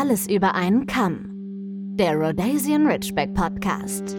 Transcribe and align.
alles 0.00 0.26
über 0.26 0.54
einen 0.54 0.86
Kamm. 0.86 1.26
Der 1.98 2.14
Rhodesian 2.14 2.86
Ridgeback 2.86 3.34
Podcast. 3.34 4.16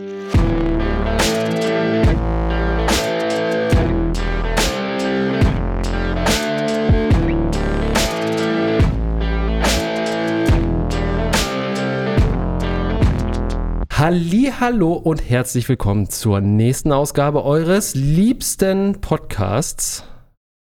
Hallo 13.90 14.94
und 14.94 15.28
herzlich 15.28 15.68
willkommen 15.68 16.08
zur 16.12 16.42
nächsten 16.42 16.92
Ausgabe 16.92 17.44
eures 17.44 17.96
liebsten 17.96 19.02
Podcasts. 19.02 20.04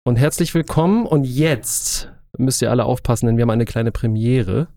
Und 0.05 0.15
herzlich 0.15 0.55
willkommen 0.55 1.05
und 1.05 1.25
jetzt 1.25 2.09
müsst 2.37 2.61
ihr 2.61 2.71
alle 2.71 2.85
aufpassen, 2.85 3.25
denn 3.25 3.35
wir 3.35 3.41
haben 3.41 3.49
eine 3.49 3.65
kleine 3.65 3.91
Premiere 3.91 4.69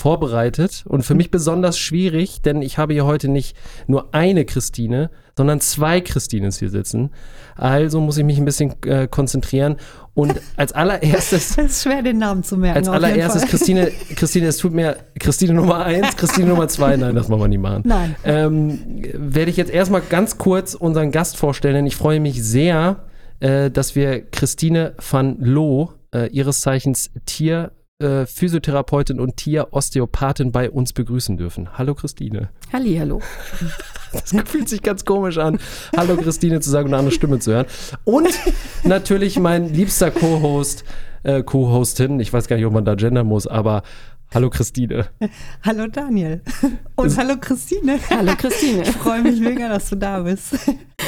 vorbereitet 0.00 0.84
und 0.86 1.02
für 1.02 1.16
mich 1.16 1.32
besonders 1.32 1.76
schwierig, 1.76 2.40
denn 2.40 2.62
ich 2.62 2.78
habe 2.78 2.92
hier 2.92 3.04
heute 3.04 3.28
nicht 3.28 3.56
nur 3.88 4.14
eine 4.14 4.44
Christine, 4.44 5.10
sondern 5.36 5.60
zwei 5.60 6.00
Christines 6.00 6.60
hier 6.60 6.70
sitzen. 6.70 7.10
Also 7.56 8.00
muss 8.00 8.16
ich 8.16 8.24
mich 8.24 8.38
ein 8.38 8.44
bisschen 8.44 8.80
äh, 8.84 9.08
konzentrieren 9.08 9.76
und 10.14 10.40
als 10.56 10.72
allererstes. 10.72 11.58
Es 11.58 11.58
ist 11.58 11.82
schwer, 11.82 12.02
den 12.02 12.18
Namen 12.18 12.44
zu 12.44 12.56
merken. 12.56 12.78
Als 12.78 12.88
allererstes, 12.88 13.46
Christine, 13.46 13.90
Christine, 14.14 14.46
es 14.46 14.58
tut 14.58 14.72
mir, 14.72 14.98
Christine 15.18 15.54
Nummer 15.54 15.84
eins, 15.84 16.16
Christine 16.16 16.46
Nummer 16.46 16.68
zwei, 16.68 16.96
nein, 16.96 17.16
das 17.16 17.28
wollen 17.28 17.40
wir 17.40 17.48
nicht 17.48 17.60
machen. 17.60 17.82
Nein. 17.84 18.14
Ähm, 18.22 19.02
werde 19.14 19.50
ich 19.50 19.56
jetzt 19.56 19.72
erstmal 19.72 20.02
ganz 20.02 20.38
kurz 20.38 20.74
unseren 20.74 21.10
Gast 21.10 21.36
vorstellen, 21.36 21.74
denn 21.74 21.86
ich 21.86 21.96
freue 21.96 22.20
mich 22.20 22.40
sehr, 22.40 23.04
äh, 23.40 23.68
dass 23.68 23.96
wir 23.96 24.30
Christine 24.30 24.94
van 25.10 25.38
Loo, 25.40 25.88
äh, 26.14 26.28
ihres 26.30 26.60
Zeichens 26.60 27.10
Tier, 27.26 27.72
äh, 28.00 28.26
Physiotherapeutin 28.26 29.18
und 29.18 29.36
Tierosteopathin 29.36 30.52
bei 30.52 30.70
uns 30.70 30.92
begrüßen 30.92 31.36
dürfen. 31.36 31.76
Hallo 31.76 31.94
Christine. 31.94 32.50
Halli, 32.72 32.96
hallo. 32.96 33.20
Das 34.10 34.34
fühlt 34.46 34.70
sich 34.70 34.80
ganz 34.80 35.04
komisch 35.04 35.36
an, 35.36 35.58
Hallo 35.94 36.16
Christine 36.16 36.60
zu 36.60 36.70
sagen 36.70 36.86
und 36.86 36.94
eine 36.94 37.00
andere 37.00 37.14
Stimme 37.14 37.40
zu 37.40 37.52
hören. 37.52 37.66
Und 38.04 38.30
natürlich 38.82 39.38
mein 39.38 39.70
liebster 39.74 40.10
Co-Host, 40.10 40.84
äh, 41.24 41.42
Co-Hostin, 41.42 42.18
ich 42.18 42.32
weiß 42.32 42.48
gar 42.48 42.56
nicht, 42.56 42.64
ob 42.64 42.72
man 42.72 42.86
da 42.86 42.94
gendern 42.94 43.26
muss, 43.26 43.46
aber 43.46 43.82
Hallo 44.32 44.48
Christine. 44.48 45.08
Hallo 45.62 45.88
Daniel. 45.88 46.40
Und 46.96 47.18
hallo 47.18 47.34
Christine. 47.38 47.98
Hallo 48.08 48.32
Christine. 48.34 48.82
Ich 48.82 48.92
freue 48.92 49.20
mich 49.20 49.40
mega, 49.40 49.68
dass 49.68 49.90
du 49.90 49.96
da 49.96 50.20
bist. 50.20 50.54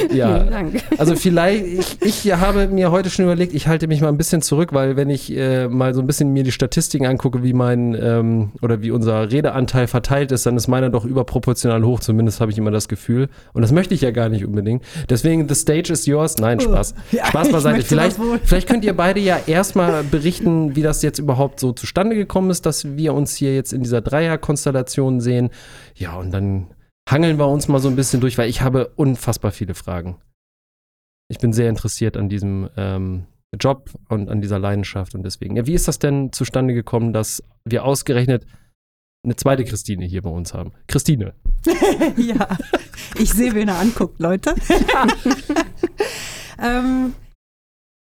Ja, 0.13 0.39
Vielen 0.39 0.51
Dank. 0.51 0.83
also 0.99 1.15
vielleicht, 1.15 1.99
ich, 2.03 2.25
ich 2.25 2.33
habe 2.33 2.67
mir 2.69 2.91
heute 2.91 3.11
schon 3.11 3.25
überlegt, 3.27 3.55
ich 3.55 3.69
halte 3.69 3.87
mich 3.87 4.01
mal 4.01 4.09
ein 4.09 4.17
bisschen 4.17 4.43
zurück, 4.43 4.73
weil 4.73 4.97
wenn 4.97 5.11
ich 5.11 5.35
äh, 5.37 5.69
mal 5.69 5.95
so 5.95 6.01
ein 6.01 6.07
bisschen 6.07 6.33
mir 6.33 6.43
die 6.43 6.53
Statistiken 6.53 7.07
angucke, 7.07 7.43
wie 7.43 7.53
mein 7.53 7.95
ähm, 8.01 8.51
oder 8.61 8.83
wie 8.83 8.91
unser 8.91 9.31
Redeanteil 9.31 9.87
verteilt 9.87 10.33
ist, 10.33 10.47
dann 10.47 10.57
ist 10.57 10.69
meiner 10.69 10.91
doch 10.91 11.05
überproportional 11.05 11.85
hoch, 11.85 12.01
zumindest 12.01 12.41
habe 12.41 12.51
ich 12.51 12.59
immer 12.59 12.71
das 12.71 12.89
Gefühl. 12.89 13.29
Und 13.53 13.63
das 13.63 13.73
möchte 13.73 13.95
ich 13.95 14.01
ja 14.01 14.11
gar 14.11 14.29
nicht 14.29 14.45
unbedingt. 14.45 14.83
Deswegen, 15.09 15.49
the 15.49 15.55
stage 15.55 15.93
is 15.93 16.07
yours. 16.07 16.37
Nein, 16.39 16.61
Spaß. 16.61 16.95
Ja, 17.13 17.27
Spaß 17.27 17.51
beiseite. 17.51 17.83
Vielleicht, 17.83 18.17
vielleicht 18.45 18.69
könnt 18.69 18.85
ihr 18.85 18.97
beide 18.97 19.21
ja 19.21 19.39
erstmal 19.47 20.03
berichten, 20.05 20.77
wie 20.77 20.83
das 20.83 21.03
jetzt 21.03 21.19
überhaupt 21.19 21.61
so 21.61 21.73
zustande 21.73 22.17
gekommen 22.17 22.51
ist, 22.51 22.67
dass 22.67 22.97
wir 22.97 23.15
uns 23.15 23.37
hier 23.37 23.55
jetzt 23.55 23.73
in 23.73 23.83
dieser 23.83 24.01
Dreierkonstellation 24.01 25.21
sehen. 25.21 25.51
Ja, 25.95 26.15
und 26.15 26.31
dann 26.33 26.67
hangeln 27.09 27.39
wir 27.39 27.49
uns 27.49 27.69
mal 27.69 27.81
so 27.81 27.89
ein 27.89 27.97
bisschen 27.97 28.21
durch, 28.21 28.39
weil 28.39 28.49
ich 28.49 28.63
habe 28.63 28.89
unfassbar 28.97 29.53
viele 29.53 29.75
Fragen. 29.75 30.21
Ich 31.29 31.39
bin 31.39 31.53
sehr 31.53 31.69
interessiert 31.69 32.17
an 32.17 32.29
diesem 32.29 32.69
ähm, 32.77 33.27
Job 33.59 33.91
und 34.09 34.29
an 34.29 34.41
dieser 34.41 34.59
Leidenschaft 34.59 35.15
und 35.15 35.23
deswegen. 35.23 35.57
Ja, 35.57 35.67
wie 35.67 35.75
ist 35.75 35.89
das 35.89 35.99
denn 35.99 36.33
zustande 36.33 36.75
gekommen, 36.75 37.13
dass 37.13 37.43
wir 37.65 37.85
ausgerechnet 37.85 38.47
eine 39.25 39.37
zweite 39.37 39.65
Christine 39.65 40.05
hier 40.07 40.23
bei 40.23 40.31
uns 40.31 40.55
haben? 40.55 40.73
Christine. 40.87 41.35
ja, 42.17 42.49
ich 43.19 43.33
sehe, 43.33 43.55
wen 43.55 43.69
er 43.69 43.79
anguckt, 43.79 44.19
Leute. 44.21 44.55
ähm, 46.63 47.15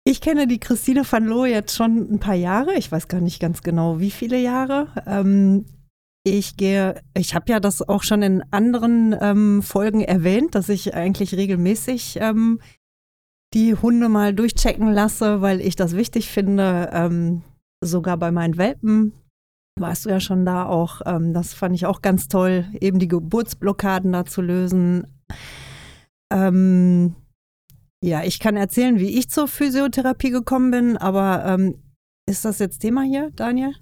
ich 0.04 0.20
kenne 0.20 0.46
die 0.46 0.60
Christine 0.60 1.02
van 1.10 1.24
Loo 1.24 1.46
jetzt 1.46 1.74
schon 1.74 2.12
ein 2.12 2.20
paar 2.20 2.34
Jahre. 2.34 2.74
Ich 2.74 2.92
weiß 2.92 3.08
gar 3.08 3.20
nicht 3.20 3.40
ganz 3.40 3.62
genau, 3.62 4.00
wie 4.00 4.10
viele 4.10 4.38
Jahre. 4.38 4.88
Ähm, 5.06 5.66
ich 6.24 6.56
gehe, 6.56 7.02
ich 7.14 7.34
habe 7.34 7.52
ja 7.52 7.60
das 7.60 7.86
auch 7.86 8.02
schon 8.02 8.22
in 8.22 8.42
anderen 8.50 9.14
ähm, 9.20 9.62
Folgen 9.62 10.00
erwähnt, 10.00 10.54
dass 10.54 10.70
ich 10.70 10.94
eigentlich 10.94 11.34
regelmäßig 11.34 12.18
ähm, 12.20 12.60
die 13.52 13.74
Hunde 13.74 14.08
mal 14.08 14.34
durchchecken 14.34 14.90
lasse, 14.90 15.42
weil 15.42 15.60
ich 15.60 15.76
das 15.76 15.94
wichtig 15.94 16.30
finde. 16.30 16.90
Ähm, 16.92 17.42
sogar 17.82 18.16
bei 18.16 18.32
meinen 18.32 18.56
Welpen 18.56 19.12
warst 19.78 20.06
du 20.06 20.10
ja 20.10 20.18
schon 20.18 20.46
da 20.46 20.64
auch. 20.66 21.02
Ähm, 21.04 21.34
das 21.34 21.52
fand 21.52 21.74
ich 21.74 21.84
auch 21.84 22.00
ganz 22.00 22.28
toll, 22.28 22.66
eben 22.80 22.98
die 22.98 23.08
Geburtsblockaden 23.08 24.12
da 24.12 24.24
zu 24.24 24.40
lösen. 24.40 25.06
Ähm, 26.32 27.14
ja, 28.02 28.24
ich 28.24 28.40
kann 28.40 28.56
erzählen, 28.56 28.98
wie 28.98 29.18
ich 29.18 29.30
zur 29.30 29.46
Physiotherapie 29.46 30.30
gekommen 30.30 30.70
bin, 30.70 30.96
aber 30.96 31.44
ähm, 31.46 31.82
ist 32.26 32.44
das 32.44 32.58
jetzt 32.58 32.78
Thema 32.78 33.02
hier, 33.02 33.30
Daniel? 33.30 33.74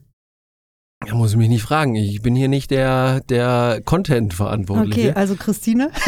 Da 1.06 1.14
muss 1.14 1.32
ich 1.32 1.36
mich 1.36 1.48
nicht 1.48 1.62
fragen. 1.62 1.94
Ich 1.94 2.22
bin 2.22 2.34
hier 2.36 2.48
nicht 2.48 2.70
der, 2.70 3.20
der 3.28 3.80
Content-Verantwortliche. 3.84 5.10
Okay, 5.10 5.12
also 5.18 5.34
Christine. 5.36 5.90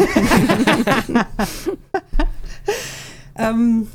ähm, 3.37 3.87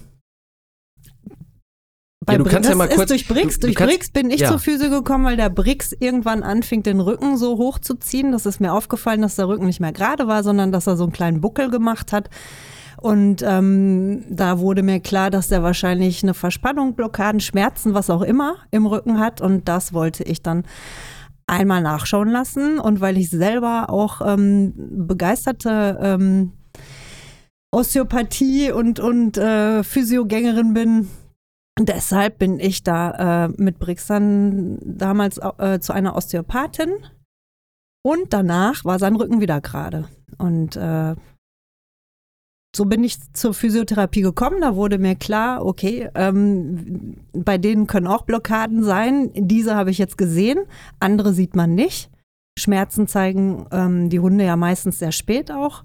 Ja, 2.30 2.38
du 2.38 2.44
Bri- 2.44 2.50
kannst 2.50 2.70
ja 2.70 2.76
mal 2.76 2.88
kurz- 2.90 3.08
durch 3.08 3.28
Brix, 3.28 3.56
du- 3.56 3.62
du 3.62 3.68
durch 3.68 3.76
kannst- 3.76 3.94
Brix 3.96 4.12
bin 4.12 4.30
ich 4.30 4.42
ja. 4.42 4.50
zur 4.50 4.60
Physio 4.60 4.90
gekommen, 4.90 5.26
weil 5.26 5.38
der 5.38 5.50
Brix 5.50 5.94
irgendwann 5.94 6.44
anfing, 6.44 6.84
den 6.84 7.00
Rücken 7.00 7.38
so 7.38 7.58
hoch 7.58 7.80
zu 7.80 7.96
ziehen. 7.96 8.32
Das 8.32 8.46
ist 8.46 8.60
mir 8.62 8.72
aufgefallen, 8.74 9.22
dass 9.22 9.36
der 9.36 9.48
Rücken 9.48 9.66
nicht 9.66 9.80
mehr 9.80 9.94
gerade 9.94 10.28
war, 10.28 10.44
sondern 10.44 10.72
dass 10.72 10.86
er 10.86 10.96
so 10.98 11.04
einen 11.06 11.14
kleinen 11.14 11.42
Buckel 11.42 11.72
gemacht 11.72 12.12
hat. 12.14 12.30
Und 13.02 13.42
ähm, 13.46 14.26
da 14.30 14.60
wurde 14.60 14.84
mir 14.84 15.00
klar, 15.00 15.30
dass 15.30 15.48
der 15.48 15.64
wahrscheinlich 15.64 16.22
eine 16.22 16.34
Verspannung, 16.34 16.96
Blockaden, 16.96 17.40
Schmerzen, 17.40 17.94
was 17.94 18.10
auch 18.10 18.22
immer 18.22 18.58
im 18.72 18.86
Rücken 18.86 19.20
hat. 19.20 19.40
Und 19.40 19.70
das 19.70 19.94
wollte 19.94 20.24
ich 20.24 20.44
dann 20.44 20.64
einmal 21.48 21.82
nachschauen 21.82 22.30
lassen. 22.30 22.78
Und 22.78 23.00
weil 23.00 23.18
ich 23.18 23.30
selber 23.30 23.90
auch 23.90 24.22
ähm, 24.26 24.74
begeisterte 25.08 25.98
ähm, 26.02 26.52
Osteopathie 27.72 28.72
und, 28.72 29.00
und 29.00 29.38
äh, 29.38 29.84
Physiogängerin 29.84 30.74
bin, 30.74 31.08
deshalb 31.80 32.40
bin 32.40 32.60
ich 32.60 32.84
da 32.84 33.46
äh, 33.46 33.50
mit 33.58 33.80
Brix 33.80 34.08
dann 34.08 34.78
damals 34.82 35.40
äh, 35.58 35.80
zu 35.80 35.94
einer 35.94 36.18
Osteopathin. 36.18 36.92
Und 38.04 38.34
danach 38.34 38.84
war 38.84 39.00
sein 39.00 39.16
Rücken 39.16 39.40
wieder 39.40 39.62
gerade. 39.62 40.10
Und 40.38 40.76
äh, 40.76 41.16
so 42.76 42.86
bin 42.86 43.04
ich 43.04 43.18
zur 43.34 43.54
Physiotherapie 43.54 44.22
gekommen. 44.22 44.62
Da 44.62 44.76
wurde 44.76 45.00
mir 45.00 45.16
klar, 45.16 45.66
okay, 45.66 46.10
ähm, 46.16 47.18
bei 47.34 47.58
denen 47.58 47.88
können 47.88 48.08
auch 48.08 48.24
Blockaden 48.24 48.84
sein. 48.84 49.32
Diese 49.34 49.76
habe 49.76 49.92
ich 49.92 49.98
jetzt 49.98 50.18
gesehen, 50.18 50.60
andere 51.00 51.34
sieht 51.34 51.56
man 51.56 51.74
nicht. 51.74 52.10
Schmerzen 52.58 53.08
zeigen 53.08 53.66
ähm, 53.72 54.10
die 54.10 54.20
Hunde 54.20 54.46
ja 54.46 54.56
meistens 54.56 55.00
sehr 55.00 55.12
spät 55.12 55.52
auch. 55.52 55.84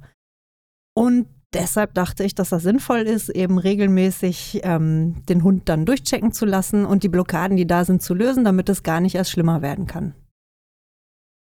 Und 0.95 1.27
deshalb 1.55 1.95
dachte 1.95 2.25
ich, 2.25 2.35
dass 2.35 2.51
das 2.51 2.63
sinnvoll 2.63 3.01
ist, 3.01 3.29
eben 3.29 3.59
regelmäßig 3.59 4.61
ähm, 4.65 5.25
den 5.29 5.43
Hund 5.43 5.69
dann 5.69 5.87
durchchecken 5.87 6.33
zu 6.33 6.45
lassen 6.45 6.85
und 6.85 7.03
die 7.03 7.09
Blockaden, 7.09 7.57
die 7.57 7.67
da 7.67 7.85
sind, 7.85 8.03
zu 8.03 8.13
lösen, 8.13 8.45
damit 8.45 8.69
es 8.69 8.83
gar 8.83 9.01
nicht 9.01 9.15
erst 9.15 9.31
schlimmer 9.31 9.63
werden 9.63 9.87
kann. 9.87 10.15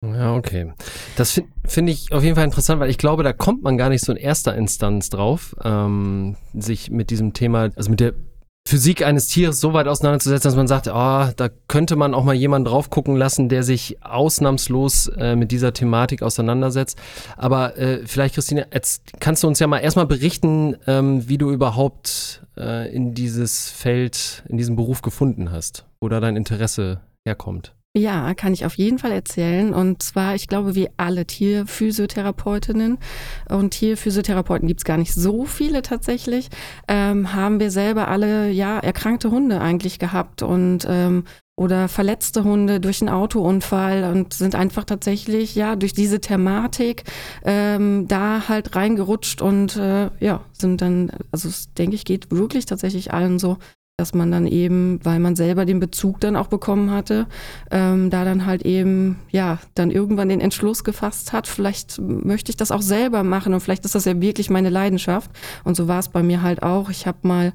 Ja, 0.00 0.36
okay. 0.36 0.72
Das 1.16 1.32
finde 1.32 1.50
find 1.66 1.90
ich 1.90 2.12
auf 2.12 2.22
jeden 2.22 2.36
Fall 2.36 2.44
interessant, 2.44 2.80
weil 2.80 2.90
ich 2.90 2.98
glaube, 2.98 3.24
da 3.24 3.32
kommt 3.32 3.62
man 3.62 3.76
gar 3.76 3.88
nicht 3.88 4.04
so 4.04 4.12
in 4.12 4.18
erster 4.18 4.54
Instanz 4.54 5.10
drauf, 5.10 5.56
ähm, 5.64 6.36
sich 6.54 6.90
mit 6.90 7.10
diesem 7.10 7.32
Thema, 7.32 7.70
also 7.74 7.90
mit 7.90 8.00
der 8.00 8.14
Physik 8.68 9.04
eines 9.04 9.28
Tieres 9.28 9.60
so 9.60 9.72
weit 9.72 9.88
auseinanderzusetzen, 9.88 10.50
dass 10.50 10.56
man 10.56 10.68
sagt, 10.68 10.88
ah, 10.88 11.32
da 11.34 11.48
könnte 11.68 11.96
man 11.96 12.12
auch 12.12 12.22
mal 12.22 12.34
jemanden 12.34 12.66
drauf 12.66 12.90
gucken 12.90 13.16
lassen, 13.16 13.48
der 13.48 13.62
sich 13.62 14.04
ausnahmslos 14.04 15.08
äh, 15.16 15.36
mit 15.36 15.52
dieser 15.52 15.72
Thematik 15.72 16.22
auseinandersetzt. 16.22 16.98
Aber 17.38 17.78
äh, 17.78 18.06
vielleicht, 18.06 18.34
Christine, 18.34 18.66
jetzt 18.72 19.14
kannst 19.20 19.42
du 19.42 19.48
uns 19.48 19.58
ja 19.58 19.66
mal 19.66 19.78
erstmal 19.78 20.06
berichten, 20.06 20.76
ähm, 20.86 21.26
wie 21.28 21.38
du 21.38 21.50
überhaupt 21.50 22.42
äh, 22.58 22.94
in 22.94 23.14
dieses 23.14 23.70
Feld, 23.70 24.44
in 24.48 24.58
diesen 24.58 24.76
Beruf 24.76 25.00
gefunden 25.00 25.50
hast, 25.50 25.86
wo 26.00 26.10
da 26.10 26.20
dein 26.20 26.36
Interesse 26.36 27.00
herkommt. 27.26 27.74
Ja, 27.96 28.34
kann 28.34 28.52
ich 28.52 28.64
auf 28.66 28.74
jeden 28.76 28.98
Fall 28.98 29.12
erzählen. 29.12 29.72
Und 29.72 30.02
zwar, 30.02 30.34
ich 30.34 30.46
glaube, 30.46 30.74
wie 30.74 30.88
alle 30.98 31.26
Tierphysiotherapeutinnen 31.26 32.98
und 33.48 33.70
Tierphysiotherapeuten 33.70 34.68
gibt 34.68 34.80
es 34.80 34.84
gar 34.84 34.98
nicht 34.98 35.14
so 35.14 35.46
viele 35.46 35.82
tatsächlich, 35.82 36.48
ähm, 36.86 37.32
haben 37.34 37.60
wir 37.60 37.70
selber 37.70 38.08
alle 38.08 38.50
ja 38.50 38.78
erkrankte 38.78 39.30
Hunde 39.30 39.60
eigentlich 39.60 39.98
gehabt 39.98 40.42
und 40.42 40.86
ähm, 40.88 41.24
oder 41.56 41.88
verletzte 41.88 42.44
Hunde 42.44 42.78
durch 42.78 43.00
einen 43.00 43.08
Autounfall 43.08 44.04
und 44.04 44.32
sind 44.32 44.54
einfach 44.54 44.84
tatsächlich 44.84 45.56
ja 45.56 45.74
durch 45.74 45.92
diese 45.92 46.20
Thematik 46.20 47.02
ähm, 47.42 48.06
da 48.06 48.48
halt 48.48 48.76
reingerutscht 48.76 49.42
und 49.42 49.76
äh, 49.76 50.10
ja 50.20 50.44
sind 50.52 50.82
dann 50.82 51.10
also 51.32 51.48
denke 51.76 51.96
ich 51.96 52.04
geht 52.04 52.30
wirklich 52.30 52.66
tatsächlich 52.66 53.12
allen 53.12 53.40
so 53.40 53.58
dass 53.98 54.14
man 54.14 54.30
dann 54.30 54.46
eben, 54.46 55.00
weil 55.02 55.18
man 55.18 55.34
selber 55.34 55.64
den 55.64 55.80
Bezug 55.80 56.20
dann 56.20 56.36
auch 56.36 56.46
bekommen 56.46 56.92
hatte, 56.92 57.26
ähm, 57.72 58.10
da 58.10 58.24
dann 58.24 58.46
halt 58.46 58.62
eben, 58.64 59.18
ja, 59.30 59.58
dann 59.74 59.90
irgendwann 59.90 60.28
den 60.28 60.40
Entschluss 60.40 60.84
gefasst 60.84 61.32
hat, 61.32 61.48
vielleicht 61.48 62.00
möchte 62.00 62.50
ich 62.50 62.56
das 62.56 62.70
auch 62.70 62.80
selber 62.80 63.24
machen 63.24 63.52
und 63.54 63.60
vielleicht 63.60 63.84
ist 63.84 63.96
das 63.96 64.04
ja 64.04 64.20
wirklich 64.20 64.50
meine 64.50 64.70
Leidenschaft. 64.70 65.32
Und 65.64 65.74
so 65.76 65.88
war 65.88 65.98
es 65.98 66.08
bei 66.10 66.22
mir 66.22 66.42
halt 66.42 66.62
auch. 66.62 66.90
Ich 66.90 67.08
habe 67.08 67.18
mal 67.22 67.52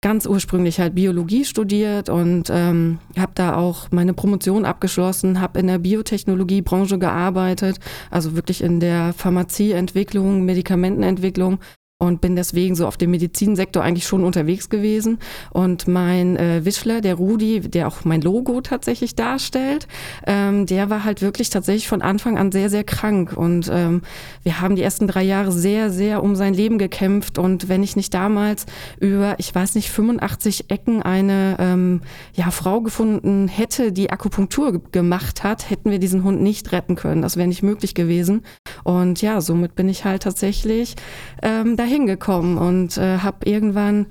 ganz 0.00 0.24
ursprünglich 0.24 0.80
halt 0.80 0.94
Biologie 0.94 1.44
studiert 1.44 2.08
und 2.08 2.48
ähm, 2.50 2.98
habe 3.18 3.32
da 3.34 3.56
auch 3.56 3.90
meine 3.90 4.14
Promotion 4.14 4.64
abgeschlossen, 4.64 5.42
habe 5.42 5.60
in 5.60 5.66
der 5.66 5.78
Biotechnologiebranche 5.78 6.98
gearbeitet, 6.98 7.80
also 8.10 8.34
wirklich 8.34 8.62
in 8.62 8.80
der 8.80 9.12
Pharmazieentwicklung, 9.12 10.46
Medikamentenentwicklung 10.46 11.58
und 12.02 12.20
bin 12.20 12.34
deswegen 12.34 12.74
so 12.74 12.88
auf 12.88 12.96
dem 12.96 13.12
Medizinsektor 13.12 13.80
eigentlich 13.80 14.08
schon 14.08 14.24
unterwegs 14.24 14.68
gewesen. 14.68 15.20
Und 15.52 15.86
mein 15.86 16.36
äh, 16.36 16.64
Wischler, 16.64 17.00
der 17.00 17.14
Rudi, 17.14 17.60
der 17.60 17.86
auch 17.86 18.04
mein 18.04 18.20
Logo 18.20 18.60
tatsächlich 18.60 19.14
darstellt, 19.14 19.86
ähm, 20.26 20.66
der 20.66 20.90
war 20.90 21.04
halt 21.04 21.22
wirklich 21.22 21.48
tatsächlich 21.50 21.86
von 21.86 22.02
Anfang 22.02 22.38
an 22.38 22.50
sehr, 22.50 22.70
sehr 22.70 22.82
krank. 22.82 23.34
Und 23.36 23.70
ähm, 23.72 24.02
wir 24.42 24.60
haben 24.60 24.74
die 24.74 24.82
ersten 24.82 25.06
drei 25.06 25.22
Jahre 25.22 25.52
sehr, 25.52 25.90
sehr 25.90 26.24
um 26.24 26.34
sein 26.34 26.54
Leben 26.54 26.76
gekämpft. 26.76 27.38
Und 27.38 27.68
wenn 27.68 27.84
ich 27.84 27.94
nicht 27.94 28.12
damals 28.12 28.66
über, 28.98 29.36
ich 29.38 29.54
weiß 29.54 29.76
nicht, 29.76 29.88
85 29.88 30.70
Ecken 30.70 31.02
eine 31.02 31.54
ähm, 31.60 32.00
ja, 32.34 32.50
Frau 32.50 32.80
gefunden 32.80 33.46
hätte, 33.46 33.92
die 33.92 34.10
Akupunktur 34.10 34.82
gemacht 34.90 35.44
hat, 35.44 35.70
hätten 35.70 35.92
wir 35.92 36.00
diesen 36.00 36.24
Hund 36.24 36.42
nicht 36.42 36.72
retten 36.72 36.96
können. 36.96 37.22
Das 37.22 37.36
wäre 37.36 37.46
nicht 37.46 37.62
möglich 37.62 37.94
gewesen. 37.94 38.42
Und 38.82 39.22
ja, 39.22 39.40
somit 39.40 39.76
bin 39.76 39.88
ich 39.88 40.04
halt 40.04 40.24
tatsächlich 40.24 40.96
ähm, 41.44 41.76
dahin 41.76 41.91
hingekommen 41.92 42.58
und 42.58 42.96
äh, 42.98 43.18
habe 43.18 43.48
irgendwann 43.48 44.06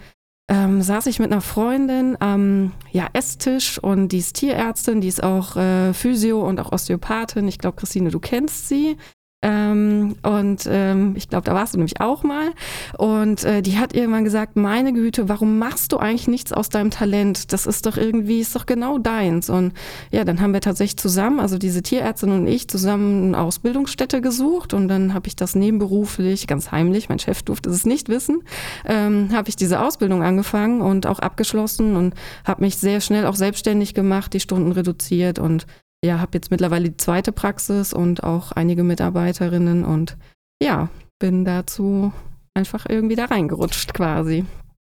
ähm, 0.51 0.81
saß 0.81 1.05
ich 1.05 1.19
mit 1.19 1.31
einer 1.31 1.41
Freundin 1.41 2.17
am 2.19 2.73
ja, 2.91 3.07
Esstisch 3.13 3.79
und 3.79 4.09
die 4.09 4.17
ist 4.17 4.35
Tierärztin, 4.35 4.99
die 4.99 5.07
ist 5.07 5.23
auch 5.23 5.55
äh, 5.55 5.93
Physio 5.93 6.45
und 6.45 6.59
auch 6.59 6.73
Osteopathin. 6.73 7.47
Ich 7.47 7.57
glaube, 7.57 7.77
Christine, 7.77 8.11
du 8.11 8.19
kennst 8.19 8.67
sie. 8.67 8.97
Ähm, 9.43 10.15
und 10.21 10.67
ähm, 10.69 11.15
ich 11.15 11.27
glaube, 11.27 11.45
da 11.45 11.55
warst 11.55 11.73
du 11.73 11.77
nämlich 11.77 11.99
auch 11.99 12.23
mal. 12.23 12.51
Und 12.97 13.43
äh, 13.43 13.63
die 13.63 13.79
hat 13.79 13.95
irgendwann 13.95 14.23
gesagt, 14.23 14.55
meine 14.55 14.93
Güte, 14.93 15.29
warum 15.29 15.57
machst 15.57 15.91
du 15.91 15.97
eigentlich 15.97 16.27
nichts 16.27 16.53
aus 16.53 16.69
deinem 16.69 16.91
Talent? 16.91 17.51
Das 17.51 17.65
ist 17.65 17.87
doch 17.87 17.97
irgendwie, 17.97 18.39
ist 18.39 18.55
doch 18.55 18.67
genau 18.67 18.99
deins. 18.99 19.49
Und 19.49 19.73
ja, 20.11 20.25
dann 20.25 20.41
haben 20.41 20.53
wir 20.53 20.61
tatsächlich 20.61 20.97
zusammen, 20.97 21.39
also 21.39 21.57
diese 21.57 21.81
Tierärztin 21.81 22.31
und 22.31 22.45
ich, 22.45 22.67
zusammen 22.67 23.33
eine 23.33 23.43
Ausbildungsstätte 23.43 24.21
gesucht. 24.21 24.75
Und 24.75 24.87
dann 24.87 25.15
habe 25.15 25.27
ich 25.27 25.35
das 25.35 25.55
nebenberuflich, 25.55 26.45
ganz 26.45 26.71
heimlich, 26.71 27.09
mein 27.09 27.19
Chef 27.19 27.41
durfte 27.41 27.71
es 27.71 27.85
nicht 27.85 28.09
wissen, 28.09 28.43
ähm, 28.85 29.29
habe 29.33 29.49
ich 29.49 29.55
diese 29.55 29.81
Ausbildung 29.81 30.21
angefangen 30.21 30.81
und 30.81 31.07
auch 31.07 31.19
abgeschlossen 31.19 31.95
und 31.95 32.13
habe 32.45 32.63
mich 32.63 32.77
sehr 32.77 33.01
schnell 33.01 33.25
auch 33.25 33.35
selbstständig 33.35 33.95
gemacht, 33.95 34.33
die 34.33 34.39
Stunden 34.39 34.71
reduziert 34.71 35.39
und 35.39 35.65
ja, 36.03 36.19
habe 36.19 36.31
jetzt 36.33 36.51
mittlerweile 36.51 36.89
die 36.89 36.97
zweite 36.97 37.31
Praxis 37.31 37.93
und 37.93 38.23
auch 38.23 38.51
einige 38.51 38.83
Mitarbeiterinnen 38.83 39.85
und 39.85 40.17
ja, 40.61 40.89
bin 41.19 41.45
dazu 41.45 42.11
einfach 42.53 42.85
irgendwie 42.89 43.15
da 43.15 43.25
reingerutscht 43.25 43.93
quasi. 43.93 44.45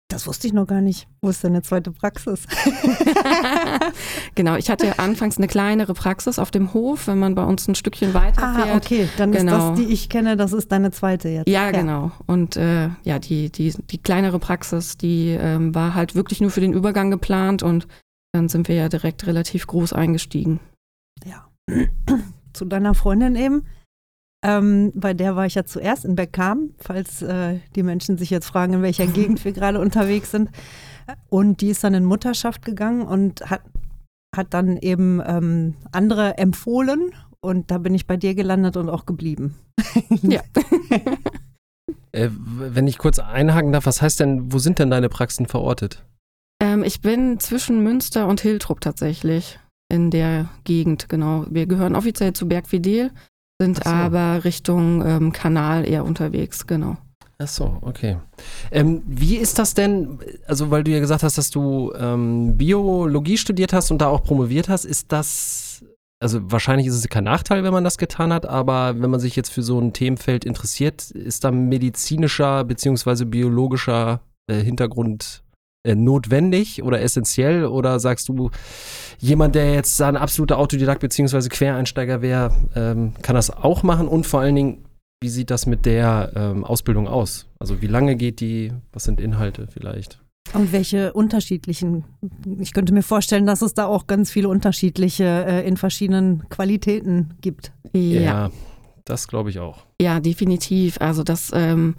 Das 0.10 0.28
wusste 0.28 0.46
ich 0.46 0.54
noch 0.54 0.68
gar 0.68 0.82
nicht. 0.82 1.08
Wo 1.22 1.30
ist 1.30 1.44
denn 1.44 1.54
eine 1.54 1.64
zweite 1.64 1.92
Praxis? 1.92 2.46
genau, 4.36 4.56
ich 4.58 4.70
hatte 4.70 5.00
anfangs 5.00 5.38
eine 5.38 5.48
kleinere 5.48 5.96
Praxis 5.96 6.38
auf 6.38 6.52
dem 6.52 6.74
Hof, 6.74 7.08
wenn 7.08 7.18
man 7.18 7.34
bei 7.34 7.44
uns 7.44 7.68
ein 7.68 7.74
Stückchen 7.74 8.14
weiterfährt. 8.14 8.70
Ah, 8.70 8.76
okay, 8.76 9.08
dann 9.18 9.32
genau. 9.32 9.72
ist 9.72 9.80
das, 9.80 9.80
die 9.80 9.92
ich 9.94 10.10
kenne, 10.10 10.38
das 10.38 10.54
ist 10.54 10.72
deine 10.72 10.92
zweite 10.92 11.30
jetzt. 11.30 11.48
Ja, 11.50 11.66
ja. 11.66 11.72
genau. 11.72 12.12
Und 12.28 12.58
äh, 12.58 12.90
ja, 13.04 13.18
die, 13.18 13.52
die, 13.52 13.74
die 13.90 13.98
kleinere 13.98 14.38
Praxis, 14.38 14.98
die 14.98 15.30
ähm, 15.30 15.74
war 15.74 15.96
halt 15.96 16.14
wirklich 16.14 16.42
nur 16.42 16.52
für 16.52 16.62
den 16.62 16.74
Übergang 16.74 17.10
geplant 17.10 17.64
und 17.64 17.88
dann 18.34 18.50
sind 18.50 18.68
wir 18.68 18.76
ja 18.76 18.90
direkt 18.90 19.26
relativ 19.26 19.66
groß 19.66 19.94
eingestiegen. 19.94 20.60
Ja. 21.26 21.48
Zu 22.54 22.66
deiner 22.66 22.94
Freundin 22.94 23.36
eben. 23.36 23.66
Ähm, 24.44 24.92
bei 24.94 25.14
der 25.14 25.36
war 25.38 25.46
ich 25.46 25.56
ja 25.56 25.64
zuerst 25.64 26.04
in 26.04 26.16
Beckham, 26.16 26.72
falls 26.78 27.22
äh, 27.22 27.60
die 27.76 27.84
Menschen 27.84 28.18
sich 28.18 28.30
jetzt 28.30 28.46
fragen, 28.46 28.74
in 28.74 28.82
welcher 28.82 29.08
Gegend 29.14 29.44
wir 29.46 29.54
gerade 29.54 29.80
unterwegs 29.80 30.32
sind. 30.32 30.50
Und 31.30 31.62
die 31.62 31.70
ist 31.70 31.84
dann 31.84 31.94
in 31.94 32.06
Mutterschaft 32.06 32.66
gegangen 32.66 33.04
und 33.04 33.50
hat, 33.50 33.62
hat 34.36 34.54
dann 34.54 34.78
eben 34.78 35.22
ähm, 35.26 35.76
andere 35.92 36.38
empfohlen. 36.38 37.14
Und 37.40 37.72
da 37.72 37.78
bin 37.78 37.94
ich 37.94 38.08
bei 38.08 38.18
dir 38.18 38.36
gelandet 38.36 38.78
und 38.78 38.90
auch 38.90 39.06
geblieben. 39.06 39.56
Ja. 40.22 40.42
äh, 42.12 42.30
wenn 42.32 42.88
ich 42.88 42.98
kurz 42.98 43.20
einhaken 43.20 43.72
darf, 43.74 43.86
was 43.86 44.02
heißt 44.02 44.20
denn, 44.20 44.54
wo 44.54 44.60
sind 44.60 44.80
denn 44.80 44.90
deine 44.90 45.10
Praxen 45.10 45.48
verortet? 45.48 46.06
Ähm, 46.62 46.84
ich 46.84 47.02
bin 47.02 47.40
zwischen 47.40 47.84
Münster 47.84 48.28
und 48.28 48.40
Hiltrup 48.40 48.80
tatsächlich 48.80 49.60
in 49.90 50.12
der 50.12 50.50
Gegend, 50.64 51.10
genau. 51.10 51.46
Wir 51.50 51.66
gehören 51.66 51.96
offiziell 51.96 52.34
zu 52.34 52.48
Bergvidel, 52.48 53.12
sind 53.62 53.84
so. 53.84 53.90
aber 53.90 54.44
Richtung 54.44 55.06
ähm, 55.06 55.32
Kanal 55.32 55.88
eher 55.88 56.06
unterwegs, 56.06 56.68
genau. 56.68 56.98
Ach 57.40 57.48
so, 57.48 57.78
okay. 57.82 58.18
Ähm, 58.72 59.02
wie 59.06 59.38
ist 59.38 59.60
das 59.60 59.74
denn, 59.74 60.20
also 60.48 60.72
weil 60.72 60.84
du 60.84 60.92
ja 60.92 61.00
gesagt 61.00 61.24
hast, 61.24 61.38
dass 61.38 61.50
du 61.50 61.92
ähm, 61.98 62.58
Biologie 62.58 63.38
studiert 63.38 63.74
hast 63.74 63.92
und 63.92 64.02
da 64.02 64.08
auch 64.08 64.24
promoviert 64.24 64.70
hast, 64.70 64.86
ist 64.86 65.12
das, 65.12 65.84
also 66.20 66.40
wahrscheinlich 66.44 66.88
ist 66.88 66.96
es 66.96 67.08
kein 67.10 67.26
Nachteil, 67.26 67.64
wenn 67.64 67.74
man 67.74 67.84
das 67.84 67.98
getan 67.98 68.32
hat, 68.32 68.46
aber 68.46 69.00
wenn 69.02 69.10
man 69.10 69.20
sich 69.20 69.36
jetzt 69.36 69.52
für 69.52 69.64
so 69.64 69.80
ein 69.80 69.94
Themenfeld 69.94 70.46
interessiert, 70.46 71.12
ist 71.12 71.44
da 71.44 71.52
medizinischer 71.52 72.64
bzw. 72.64 73.26
biologischer 73.26 74.22
äh, 74.48 74.62
Hintergrund 74.62 75.43
notwendig 75.86 76.84
oder 76.84 77.02
essentiell 77.02 77.66
oder 77.66 78.00
sagst 78.00 78.30
du, 78.30 78.50
jemand, 79.20 79.56
der 79.56 79.74
jetzt 79.74 80.02
ein 80.02 80.18
absoluter 80.18 80.58
Autodidakt 80.58 81.02
bzw. 81.02 81.50
Quereinsteiger 81.50 82.22
wäre, 82.22 82.54
ähm, 82.76 83.14
kann 83.22 83.36
das 83.36 83.50
auch 83.50 83.84
machen 83.84 84.08
und 84.08 84.26
vor 84.26 84.42
allen 84.42 84.56
Dingen, 84.56 84.86
wie 85.22 85.30
sieht 85.30 85.52
das 85.52 85.66
mit 85.66 85.86
der 85.86 86.32
ähm, 86.36 86.64
Ausbildung 86.64 87.08
aus? 87.08 87.48
Also 87.60 87.82
wie 87.82 87.88
lange 87.88 88.16
geht 88.16 88.40
die? 88.40 88.74
Was 88.92 89.06
sind 89.06 89.22
Inhalte 89.22 89.68
vielleicht? 89.68 90.20
Und 90.54 90.72
welche 90.72 91.14
unterschiedlichen, 91.14 92.04
ich 92.60 92.74
könnte 92.74 92.94
mir 92.94 93.04
vorstellen, 93.04 93.46
dass 93.46 93.62
es 93.62 93.74
da 93.74 93.86
auch 93.86 94.08
ganz 94.08 94.30
viele 94.30 94.50
unterschiedliche 94.50 95.24
äh, 95.24 95.68
in 95.68 95.78
verschiedenen 95.78 96.48
Qualitäten 96.50 97.36
gibt. 97.42 97.72
Ja, 97.94 98.22
ja 98.22 98.52
das 99.06 99.28
glaube 99.28 99.50
ich 99.50 99.60
auch. 99.60 99.86
Ja, 100.02 100.20
definitiv. 100.20 101.00
Also 101.00 101.24
das 101.24 101.52
ähm, 101.54 101.96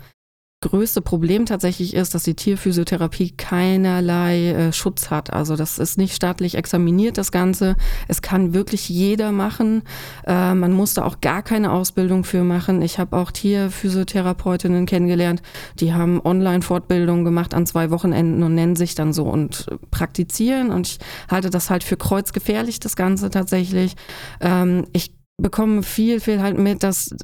größte 0.64 1.02
Problem 1.02 1.44
tatsächlich 1.44 1.92
ist, 1.92 2.14
dass 2.14 2.22
die 2.22 2.34
Tierphysiotherapie 2.34 3.32
keinerlei 3.36 4.48
äh, 4.50 4.72
Schutz 4.72 5.10
hat. 5.10 5.32
Also 5.32 5.56
das 5.56 5.78
ist 5.78 5.98
nicht 5.98 6.14
staatlich 6.14 6.54
examiniert, 6.56 7.18
das 7.18 7.32
Ganze. 7.32 7.76
Es 8.08 8.22
kann 8.22 8.54
wirklich 8.54 8.88
jeder 8.88 9.30
machen. 9.30 9.82
Äh, 10.26 10.54
man 10.54 10.72
muss 10.72 10.94
da 10.94 11.04
auch 11.04 11.20
gar 11.20 11.42
keine 11.42 11.70
Ausbildung 11.70 12.24
für 12.24 12.44
machen. 12.44 12.80
Ich 12.80 12.98
habe 12.98 13.14
auch 13.16 13.30
Tierphysiotherapeutinnen 13.30 14.86
kennengelernt, 14.86 15.42
die 15.80 15.92
haben 15.92 16.20
Online-Fortbildungen 16.24 17.24
gemacht 17.24 17.52
an 17.52 17.66
zwei 17.66 17.90
Wochenenden 17.90 18.42
und 18.42 18.54
nennen 18.54 18.76
sich 18.76 18.94
dann 18.94 19.12
so 19.12 19.24
und 19.24 19.66
praktizieren. 19.90 20.70
Und 20.70 20.88
ich 20.88 20.98
halte 21.30 21.50
das 21.50 21.68
halt 21.68 21.84
für 21.84 21.98
kreuzgefährlich, 21.98 22.80
das 22.80 22.96
Ganze 22.96 23.28
tatsächlich. 23.28 23.96
Ähm, 24.40 24.86
ich 24.94 25.12
bekomme 25.36 25.82
viel, 25.82 26.20
viel 26.20 26.40
halt 26.40 26.58
mit, 26.58 26.82
dass 26.82 27.14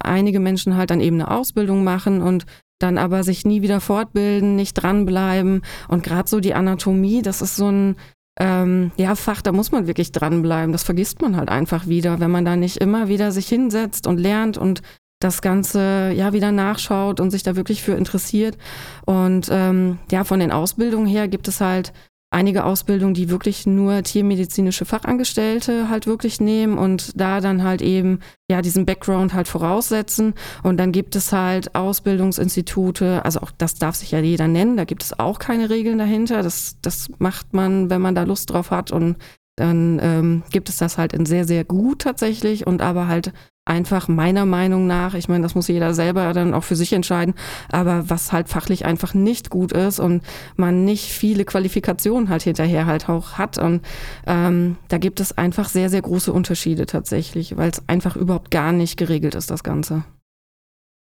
einige 0.00 0.40
Menschen 0.40 0.76
halt 0.76 0.90
dann 0.90 1.00
eben 1.00 1.20
eine 1.20 1.30
Ausbildung 1.30 1.84
machen 1.84 2.20
und 2.20 2.44
dann 2.82 2.98
aber 2.98 3.24
sich 3.24 3.44
nie 3.44 3.62
wieder 3.62 3.80
fortbilden, 3.80 4.56
nicht 4.56 4.74
dranbleiben. 4.74 5.62
Und 5.88 6.02
gerade 6.02 6.28
so 6.28 6.40
die 6.40 6.54
Anatomie, 6.54 7.22
das 7.22 7.42
ist 7.42 7.56
so 7.56 7.70
ein 7.70 7.96
ähm, 8.38 8.92
ja, 8.96 9.14
Fach, 9.14 9.42
da 9.42 9.52
muss 9.52 9.72
man 9.72 9.86
wirklich 9.86 10.12
dranbleiben. 10.12 10.72
Das 10.72 10.82
vergisst 10.82 11.20
man 11.20 11.36
halt 11.36 11.48
einfach 11.48 11.86
wieder, 11.86 12.20
wenn 12.20 12.30
man 12.30 12.44
da 12.44 12.56
nicht 12.56 12.78
immer 12.78 13.08
wieder 13.08 13.30
sich 13.32 13.48
hinsetzt 13.48 14.06
und 14.06 14.18
lernt 14.18 14.58
und 14.58 14.82
das 15.20 15.40
Ganze 15.40 16.12
ja 16.14 16.32
wieder 16.32 16.50
nachschaut 16.50 17.20
und 17.20 17.30
sich 17.30 17.42
da 17.42 17.56
wirklich 17.56 17.82
für 17.82 17.92
interessiert. 17.92 18.58
Und 19.06 19.48
ähm, 19.50 19.98
ja, 20.10 20.24
von 20.24 20.40
den 20.40 20.50
Ausbildungen 20.50 21.06
her 21.06 21.28
gibt 21.28 21.48
es 21.48 21.60
halt 21.60 21.92
einige 22.32 22.64
Ausbildungen, 22.64 23.14
die 23.14 23.30
wirklich 23.30 23.66
nur 23.66 24.02
tiermedizinische 24.02 24.84
Fachangestellte 24.84 25.88
halt 25.88 26.06
wirklich 26.06 26.40
nehmen 26.40 26.78
und 26.78 27.18
da 27.20 27.40
dann 27.40 27.62
halt 27.62 27.82
eben 27.82 28.20
ja 28.50 28.62
diesen 28.62 28.86
Background 28.86 29.34
halt 29.34 29.48
voraussetzen. 29.48 30.34
Und 30.62 30.78
dann 30.78 30.92
gibt 30.92 31.16
es 31.16 31.32
halt 31.32 31.74
Ausbildungsinstitute, 31.74 33.24
also 33.24 33.40
auch 33.40 33.50
das 33.50 33.74
darf 33.74 33.96
sich 33.96 34.10
ja 34.10 34.20
jeder 34.20 34.48
nennen, 34.48 34.76
da 34.76 34.84
gibt 34.84 35.02
es 35.02 35.18
auch 35.18 35.38
keine 35.38 35.70
Regeln 35.70 35.98
dahinter. 35.98 36.42
Das, 36.42 36.76
das 36.82 37.08
macht 37.18 37.52
man, 37.52 37.90
wenn 37.90 38.00
man 38.00 38.14
da 38.14 38.22
Lust 38.22 38.50
drauf 38.50 38.70
hat 38.70 38.90
und 38.90 39.16
dann 39.56 40.00
ähm, 40.02 40.42
gibt 40.50 40.68
es 40.68 40.78
das 40.78 40.96
halt 40.96 41.12
in 41.12 41.26
sehr, 41.26 41.44
sehr 41.44 41.64
gut 41.64 42.02
tatsächlich 42.02 42.66
und 42.66 42.80
aber 42.80 43.06
halt 43.06 43.32
einfach 43.64 44.08
meiner 44.08 44.44
Meinung 44.44 44.86
nach, 44.86 45.14
ich 45.14 45.28
meine, 45.28 45.42
das 45.42 45.54
muss 45.54 45.68
jeder 45.68 45.94
selber 45.94 46.32
dann 46.32 46.52
auch 46.52 46.64
für 46.64 46.74
sich 46.74 46.92
entscheiden, 46.92 47.34
aber 47.70 48.10
was 48.10 48.32
halt 48.32 48.48
fachlich 48.48 48.84
einfach 48.84 49.14
nicht 49.14 49.50
gut 49.50 49.72
ist 49.72 50.00
und 50.00 50.22
man 50.56 50.84
nicht 50.84 51.10
viele 51.12 51.44
Qualifikationen 51.44 52.28
halt 52.28 52.42
hinterher 52.42 52.86
halt 52.86 53.08
auch 53.08 53.32
hat 53.38 53.58
und 53.58 53.82
ähm, 54.26 54.76
da 54.88 54.98
gibt 54.98 55.20
es 55.20 55.38
einfach 55.38 55.68
sehr, 55.68 55.90
sehr 55.90 56.02
große 56.02 56.32
Unterschiede 56.32 56.86
tatsächlich, 56.86 57.56
weil 57.56 57.70
es 57.70 57.82
einfach 57.88 58.16
überhaupt 58.16 58.50
gar 58.50 58.72
nicht 58.72 58.96
geregelt 58.96 59.36
ist, 59.36 59.50
das 59.50 59.62
Ganze. 59.62 60.02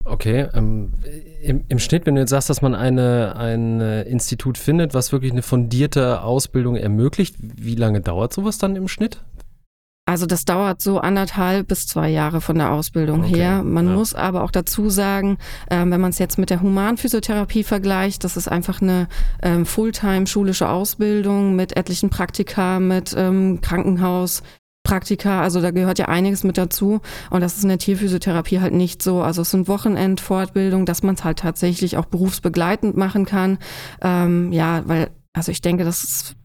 Okay, 0.06 0.48
ähm, 0.54 0.94
im, 1.44 1.66
im 1.68 1.78
Schnitt, 1.78 2.06
wenn 2.06 2.16
du 2.16 2.22
jetzt 2.22 2.32
sagst, 2.32 2.50
dass 2.50 2.62
man 2.62 2.74
eine, 2.74 3.36
ein 3.36 3.80
äh, 3.80 4.04
Institut 4.04 4.58
findet, 4.58 4.94
was 4.94 5.12
wirklich 5.12 5.32
eine 5.32 5.44
fundierte 5.44 6.24
Ausbildung 6.24 6.76
ermöglicht, 6.78 7.36
wie 7.40 7.76
lange 7.76 8.02
dauert 8.02 8.34
sowas 8.34 8.58
dann 8.58 8.76
im 8.76 8.88
Schnitt? 8.88 9.22
Also 10.10 10.26
das 10.26 10.44
dauert 10.44 10.82
so 10.82 10.98
anderthalb 10.98 11.68
bis 11.68 11.86
zwei 11.86 12.10
Jahre 12.10 12.42
von 12.42 12.58
der 12.58 12.72
Ausbildung 12.72 13.26
Okay, 13.26 13.36
her. 13.36 13.62
Man 13.62 13.90
ja. 13.90 13.94
muss 13.94 14.16
aber 14.16 14.44
auch 14.44 14.50
dazu 14.50 14.90
sagen, 14.90 15.38
ähm, 15.70 15.92
wenn 15.92 16.02
man 16.02 16.10
es 16.10 16.18
jetzt 16.18 16.40
mit 16.40 16.50
der 16.50 16.64
Humanphysiotherapie 16.64 17.64
vergleicht, 17.64 18.24
das 18.24 18.36
ist 18.36 18.48
einfach 18.48 18.82
eine 18.82 19.08
ähm, 19.44 19.68
Fulltime 19.68 20.26
schulische 20.26 20.68
Ausbildung 20.68 21.56
mit 21.56 21.78
etlichen 21.78 22.10
Praktika, 22.10 22.80
mit 22.80 23.14
ähm, 23.16 23.62
Krankenhaus. 23.62 24.42
Praktika, 24.84 25.44
also 25.44 25.62
da 25.62 25.70
gehört 25.70 26.00
ja 26.00 26.08
einiges 26.08 26.44
mit 26.44 26.58
dazu 26.58 27.02
und 27.30 27.42
das 27.42 27.58
ist 27.58 27.64
in 27.64 27.70
der 27.70 27.78
Tierphysiotherapie 27.78 28.62
halt 28.62 28.74
nicht 28.74 29.04
so. 29.04 29.22
Also 29.22 29.44
es 29.44 29.52
sind 29.52 29.68
Wochenendfortbildungen, 29.68 30.88
dass 30.88 31.04
man 31.04 31.14
es 31.14 31.24
halt 31.24 31.38
tatsächlich 31.38 31.98
auch 31.98 32.06
berufsbegleitend 32.06 32.98
machen 32.98 33.26
kann. 33.26 33.60
Ähm, 34.02 34.52
ja, 34.52 34.82
weil, 34.88 35.12
also 35.34 35.52
ich 35.52 35.62
denke, 35.62 35.84
das 35.84 36.04
ist 36.04 36.36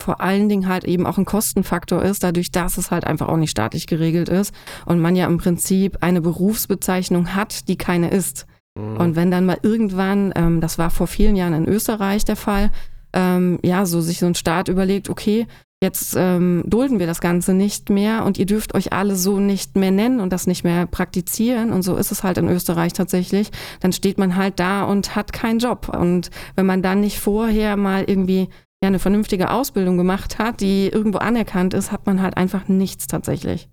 vor 0.00 0.20
allen 0.20 0.48
Dingen 0.48 0.68
halt 0.68 0.84
eben 0.84 1.06
auch 1.06 1.18
ein 1.18 1.24
Kostenfaktor 1.24 2.02
ist, 2.02 2.22
dadurch, 2.22 2.50
dass 2.50 2.78
es 2.78 2.90
halt 2.90 3.04
einfach 3.04 3.28
auch 3.28 3.36
nicht 3.36 3.50
staatlich 3.50 3.86
geregelt 3.86 4.28
ist 4.28 4.54
und 4.86 5.00
man 5.00 5.16
ja 5.16 5.26
im 5.26 5.38
Prinzip 5.38 5.98
eine 6.00 6.20
Berufsbezeichnung 6.20 7.34
hat, 7.34 7.68
die 7.68 7.76
keine 7.76 8.10
ist. 8.10 8.46
Und 8.78 9.16
wenn 9.16 9.32
dann 9.32 9.44
mal 9.44 9.58
irgendwann, 9.62 10.32
ähm, 10.36 10.60
das 10.60 10.78
war 10.78 10.90
vor 10.90 11.08
vielen 11.08 11.34
Jahren 11.34 11.52
in 11.52 11.66
Österreich 11.66 12.24
der 12.24 12.36
Fall, 12.36 12.70
ähm, 13.12 13.58
ja, 13.64 13.84
so 13.86 14.00
sich 14.00 14.20
so 14.20 14.26
ein 14.26 14.36
Staat 14.36 14.68
überlegt, 14.68 15.10
okay, 15.10 15.48
jetzt 15.82 16.14
ähm, 16.16 16.62
dulden 16.66 17.00
wir 17.00 17.06
das 17.06 17.20
Ganze 17.20 17.54
nicht 17.54 17.90
mehr 17.90 18.24
und 18.24 18.38
ihr 18.38 18.46
dürft 18.46 18.74
euch 18.74 18.92
alle 18.92 19.16
so 19.16 19.40
nicht 19.40 19.76
mehr 19.76 19.90
nennen 19.90 20.20
und 20.20 20.32
das 20.32 20.46
nicht 20.46 20.62
mehr 20.62 20.86
praktizieren 20.86 21.72
und 21.72 21.82
so 21.82 21.96
ist 21.96 22.12
es 22.12 22.22
halt 22.22 22.38
in 22.38 22.48
Österreich 22.48 22.92
tatsächlich, 22.92 23.50
dann 23.80 23.92
steht 23.92 24.18
man 24.18 24.36
halt 24.36 24.60
da 24.60 24.84
und 24.84 25.16
hat 25.16 25.32
keinen 25.32 25.58
Job. 25.58 25.88
Und 25.88 26.30
wenn 26.54 26.66
man 26.66 26.82
dann 26.82 27.00
nicht 27.00 27.18
vorher 27.18 27.76
mal 27.76 28.04
irgendwie 28.04 28.48
ja 28.82 28.88
eine 28.88 28.98
vernünftige 28.98 29.50
Ausbildung 29.50 29.96
gemacht 29.96 30.38
hat, 30.38 30.60
die 30.60 30.88
irgendwo 30.88 31.18
anerkannt 31.18 31.74
ist, 31.74 31.90
hat 31.90 32.06
man 32.06 32.22
halt 32.22 32.36
einfach 32.36 32.68
nichts 32.68 33.06
tatsächlich. 33.06 33.68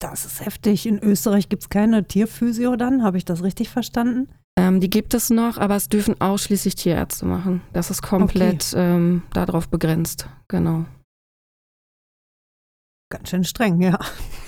Das 0.00 0.24
ist 0.26 0.44
heftig. 0.44 0.86
In 0.86 0.98
Österreich 0.98 1.48
gibt 1.48 1.62
es 1.62 1.68
keine 1.70 2.04
Tierphysio 2.06 2.76
dann, 2.76 3.02
habe 3.02 3.16
ich 3.18 3.24
das 3.24 3.42
richtig 3.42 3.68
verstanden? 3.70 4.28
Ähm, 4.58 4.80
die 4.80 4.90
gibt 4.90 5.14
es 5.14 5.30
noch, 5.30 5.58
aber 5.58 5.76
es 5.76 5.88
dürfen 5.88 6.20
ausschließlich 6.20 6.74
Tierärzte 6.74 7.24
machen. 7.26 7.62
Das 7.72 7.90
ist 7.90 8.02
komplett 8.02 8.72
ähm, 8.74 9.22
darauf 9.32 9.68
begrenzt. 9.68 10.28
Genau. 10.48 10.86
Ganz 13.10 13.30
schön 13.30 13.44
streng, 13.44 13.80
ja. 13.80 13.98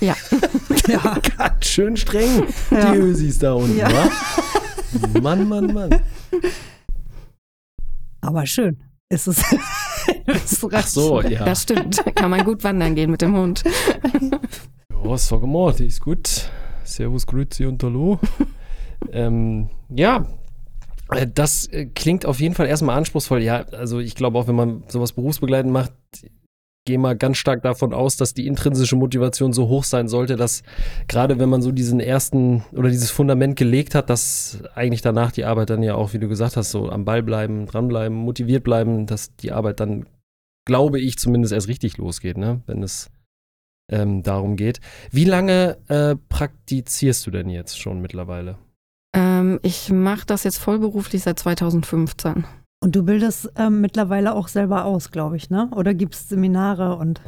Ja. 0.01 0.15
ja. 0.87 1.17
Ganz 1.37 1.65
schön 1.65 1.95
streng, 1.95 2.45
Ja. 2.71 2.91
die 2.91 2.97
Ösis 2.99 3.39
da 3.39 3.53
unten, 3.53 3.77
Ja. 3.77 3.89
wa? 3.91 5.19
Mann, 5.21 5.47
Mann, 5.47 5.73
Mann. 5.73 6.01
Aber 8.21 8.45
schön 8.45 8.77
ist 9.09 9.27
es. 9.27 9.43
Ach 10.71 10.87
so, 10.87 11.21
ja. 11.21 11.43
Das 11.43 11.63
stimmt. 11.63 12.03
Kann 12.15 12.29
man 12.29 12.43
gut 12.45 12.63
wandern 12.63 12.95
gehen 12.95 13.11
mit 13.11 13.21
dem 13.21 13.35
Hund. 13.35 13.63
Ja, 15.03 15.17
sag 15.17 15.41
mal, 15.43 15.71
das 15.71 15.81
ist 15.81 16.01
gut. 16.01 16.49
Servus, 16.83 17.25
Grüezi 17.25 17.65
und 17.65 17.81
Hallo. 17.83 18.19
ähm, 19.11 19.69
ja, 19.89 20.25
äh, 21.11 21.27
das 21.27 21.67
äh, 21.67 21.85
klingt 21.87 22.25
auf 22.25 22.39
jeden 22.39 22.55
Fall 22.55 22.67
erstmal 22.67 22.97
anspruchsvoll. 22.97 23.41
Ja, 23.41 23.61
also 23.71 23.99
ich 23.99 24.15
glaube 24.15 24.37
auch, 24.37 24.47
wenn 24.47 24.55
man 24.55 24.83
sowas 24.87 25.13
berufsbegleitend 25.13 25.73
macht, 25.73 25.93
gehe 26.85 26.97
mal 26.97 27.15
ganz 27.15 27.37
stark 27.37 27.61
davon 27.61 27.93
aus, 27.93 28.17
dass 28.17 28.33
die 28.33 28.47
intrinsische 28.47 28.95
Motivation 28.95 29.53
so 29.53 29.67
hoch 29.67 29.83
sein 29.83 30.07
sollte, 30.07 30.35
dass 30.35 30.63
gerade 31.07 31.39
wenn 31.39 31.49
man 31.49 31.61
so 31.61 31.71
diesen 31.71 31.99
ersten 31.99 32.63
oder 32.71 32.89
dieses 32.89 33.11
Fundament 33.11 33.55
gelegt 33.57 33.95
hat, 33.95 34.09
dass 34.09 34.59
eigentlich 34.73 35.01
danach 35.01 35.31
die 35.31 35.45
Arbeit 35.45 35.69
dann 35.69 35.83
ja 35.83 35.95
auch, 35.95 36.13
wie 36.13 36.19
du 36.19 36.27
gesagt 36.27 36.57
hast, 36.57 36.71
so 36.71 36.89
am 36.89 37.05
Ball 37.05 37.21
bleiben, 37.21 37.65
dranbleiben, 37.65 38.17
motiviert 38.17 38.63
bleiben, 38.63 39.05
dass 39.05 39.35
die 39.35 39.51
Arbeit 39.51 39.79
dann, 39.79 40.07
glaube 40.65 40.99
ich, 40.99 41.17
zumindest 41.17 41.53
erst 41.53 41.67
richtig 41.67 41.97
losgeht, 41.97 42.37
ne? 42.37 42.61
wenn 42.65 42.81
es 42.81 43.11
ähm, 43.91 44.23
darum 44.23 44.55
geht. 44.55 44.79
Wie 45.11 45.25
lange 45.25 45.77
äh, 45.87 46.15
praktizierst 46.29 47.25
du 47.27 47.31
denn 47.31 47.49
jetzt 47.49 47.79
schon 47.79 48.01
mittlerweile? 48.01 48.57
Ähm, 49.13 49.59
ich 49.63 49.91
mache 49.91 50.25
das 50.25 50.43
jetzt 50.43 50.57
vollberuflich 50.57 51.23
seit 51.23 51.39
2015. 51.39 52.45
Und 52.81 52.95
du 52.95 53.03
bildest 53.03 53.51
ähm, 53.57 53.81
mittlerweile 53.81 54.33
auch 54.33 54.47
selber 54.47 54.85
aus, 54.85 55.11
glaube 55.11 55.35
ich, 55.35 55.49
ne? 55.49 55.69
Oder 55.75 55.93
gibt 55.93 56.15
es 56.15 56.29
Seminare 56.29 56.95
und. 56.95 57.21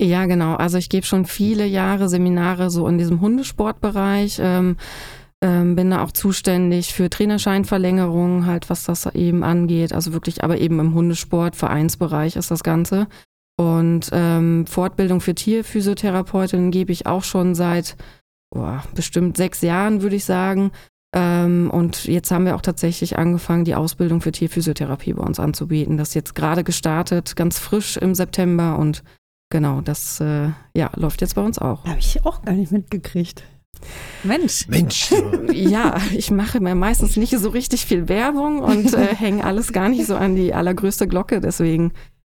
Ja, 0.00 0.26
genau. 0.26 0.54
Also 0.54 0.78
ich 0.78 0.88
gebe 0.88 1.04
schon 1.06 1.26
viele 1.26 1.66
Jahre 1.66 2.08
Seminare 2.08 2.70
so 2.70 2.86
in 2.86 2.98
diesem 2.98 3.20
Hundesportbereich. 3.20 4.38
Ähm, 4.40 4.76
ähm, 5.42 5.76
bin 5.76 5.90
da 5.90 6.02
auch 6.02 6.12
zuständig 6.12 6.94
für 6.94 7.10
Trainerscheinverlängerungen, 7.10 8.46
halt 8.46 8.70
was 8.70 8.84
das 8.84 9.06
eben 9.14 9.42
angeht. 9.42 9.92
Also 9.92 10.12
wirklich, 10.12 10.42
aber 10.42 10.58
eben 10.58 10.80
im 10.80 10.94
Hundesport, 10.94 11.54
Vereinsbereich 11.54 12.36
ist 12.36 12.50
das 12.50 12.62
Ganze. 12.62 13.08
Und 13.56 14.08
ähm, 14.12 14.66
Fortbildung 14.66 15.20
für 15.20 15.34
Tierphysiotherapeutinnen 15.34 16.70
gebe 16.70 16.92
ich 16.92 17.06
auch 17.06 17.24
schon 17.24 17.54
seit 17.54 17.96
boah, 18.50 18.82
bestimmt 18.94 19.36
sechs 19.36 19.60
Jahren, 19.60 20.00
würde 20.00 20.16
ich 20.16 20.24
sagen. 20.24 20.70
Ähm, 21.16 21.70
und 21.70 22.06
jetzt 22.06 22.32
haben 22.32 22.44
wir 22.44 22.56
auch 22.56 22.60
tatsächlich 22.60 23.16
angefangen, 23.16 23.64
die 23.64 23.76
Ausbildung 23.76 24.20
für 24.20 24.32
Tierphysiotherapie 24.32 25.12
bei 25.12 25.22
uns 25.22 25.38
anzubieten. 25.38 25.96
Das 25.96 26.08
ist 26.08 26.14
jetzt 26.14 26.34
gerade 26.34 26.64
gestartet, 26.64 27.36
ganz 27.36 27.60
frisch 27.60 27.96
im 27.96 28.16
September 28.16 28.78
und 28.78 29.04
genau, 29.48 29.80
das 29.80 30.20
äh, 30.20 30.48
ja, 30.76 30.90
läuft 30.96 31.20
jetzt 31.20 31.36
bei 31.36 31.42
uns 31.42 31.60
auch. 31.60 31.84
Habe 31.84 32.00
ich 32.00 32.24
auch 32.26 32.42
gar 32.42 32.54
nicht 32.54 32.72
mitgekriegt. 32.72 33.44
Mensch. 34.24 34.66
Mensch, 34.66 35.12
Ja, 35.52 35.98
ich 36.12 36.32
mache 36.32 36.58
mir 36.60 36.74
meistens 36.74 37.16
nicht 37.16 37.38
so 37.38 37.50
richtig 37.50 37.86
viel 37.86 38.08
Werbung 38.08 38.58
und 38.60 38.92
äh, 38.94 39.14
hänge 39.14 39.44
alles 39.44 39.72
gar 39.72 39.88
nicht 39.88 40.06
so 40.06 40.16
an 40.16 40.34
die 40.34 40.52
allergrößte 40.52 41.06
Glocke. 41.06 41.40
Deswegen, 41.40 41.92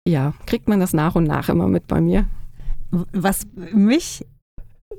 ja, 0.07 0.35
kriegt 0.47 0.69
man 0.69 0.79
das 0.79 0.93
nach 0.93 1.17
und 1.17 1.25
nach 1.25 1.49
immer 1.49 1.67
mit 1.67 1.89
bei 1.89 2.01
mir. 2.01 2.27
Was 2.91 3.47
mich 3.73 4.25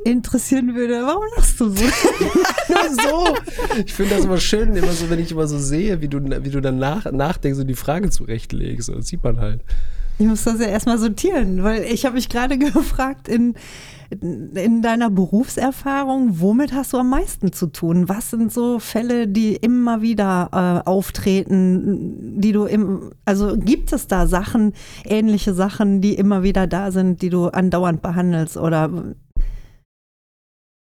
interessieren 0.04 0.76
würde, 0.76 1.02
warum 1.04 1.24
lachst 1.36 1.60
du 1.60 1.70
so? 1.70 1.86
so. 1.86 3.36
Ich 3.86 3.94
finde 3.94 4.16
das 4.16 4.26
immer 4.26 4.38
schön, 4.38 4.76
immer 4.76 4.92
so, 4.92 5.10
wenn 5.10 5.20
ich 5.20 5.32
immer 5.32 5.48
so 5.48 5.58
sehe, 5.58 6.02
wie 6.02 6.08
du, 6.08 6.20
wie 6.44 6.50
du 6.50 6.62
dann 6.62 6.80
nach, 6.80 7.12
nachdenkst 7.12 7.60
und 7.60 7.68
die 7.68 7.76
Frage 7.76 8.10
zurechtlegst. 8.10 8.90
Das 8.90 9.08
sieht 9.08 9.24
man 9.24 9.40
halt. 9.40 9.62
Ich 10.18 10.28
muss 10.28 10.44
das 10.44 10.60
ja 10.60 10.68
erstmal 10.68 10.98
sortieren, 10.98 11.64
weil 11.64 11.84
ich 11.84 12.06
habe 12.06 12.16
mich 12.16 12.28
gerade 12.30 12.58
gefragt, 12.58 13.28
in, 13.28 13.56
in 14.10 14.82
deiner 14.82 15.10
Berufserfahrung, 15.10 16.42
womit 16.42 16.74
hast 16.74 16.94
du 16.94 16.98
am 16.98 17.10
meisten 17.10 17.54
zu 17.54 17.68
tun? 17.68 18.10
Was 18.10 18.32
sind 18.32 18.52
so 18.52 18.80
Fälle, 18.80 19.28
die 19.28 19.56
immer 19.56 20.02
wieder 20.02 20.84
äh, 20.86 20.90
auftreten, 20.90 22.40
die 22.40 22.52
du 22.52 22.66
im, 22.66 23.12
also 23.26 23.58
gibt 23.58 23.94
es 23.94 24.08
da 24.08 24.28
Sachen, 24.28 24.74
ähnliche 25.06 25.54
Sachen, 25.54 26.02
die 26.02 26.16
immer 26.16 26.44
wieder 26.44 26.68
da 26.68 26.92
sind, 26.92 27.22
die 27.22 27.30
du 27.30 27.48
andauernd 27.48 28.02
behandelst 28.02 28.58
oder 28.58 29.16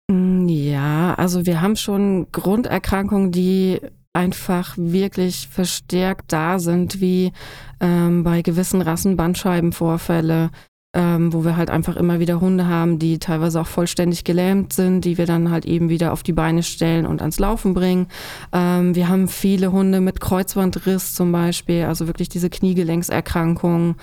Ja, 0.09 1.15
also 1.15 1.47
wir 1.47 1.61
haben 1.61 1.77
schon 1.77 2.31
Grunderkrankungen, 2.31 3.33
die 3.33 3.81
einfach 4.13 4.75
wirklich 4.79 5.49
verstärkt 5.49 6.33
da 6.33 6.59
sind, 6.59 7.01
wie 7.01 7.33
ähm, 7.81 8.23
bei 8.23 8.43
gewissen 8.43 8.81
Rassen 8.81 9.17
Bandscheibenvorfälle, 9.17 10.51
ähm, 10.97 11.33
wo 11.33 11.45
wir 11.45 11.57
halt 11.57 11.71
einfach 11.71 11.97
immer 11.97 12.21
wieder 12.21 12.41
Hunde 12.41 12.67
haben, 12.67 12.99
die 12.99 13.19
teilweise 13.19 13.61
auch 13.61 13.67
vollständig 13.67 14.25
gelähmt 14.25 14.73
sind, 14.73 15.05
die 15.05 15.19
wir 15.19 15.27
dann 15.27 15.51
halt 15.51 15.67
eben 15.67 15.91
wieder 15.91 16.13
auf 16.13 16.23
die 16.23 16.33
Beine 16.33 16.63
stellen 16.63 17.05
und 17.05 17.21
ans 17.21 17.39
Laufen 17.39 17.75
bringen. 17.75 18.07
Ähm, 18.53 18.95
wir 18.95 19.09
haben 19.09 19.29
viele 19.29 19.73
Hunde 19.73 20.01
mit 20.01 20.21
Kreuzbandriss 20.21 21.15
zum 21.15 21.33
Beispiel, 21.33 21.85
also 21.85 22.07
wirklich 22.07 22.29
diese 22.29 22.49
Kniegelenkserkrankungen. 22.49 23.97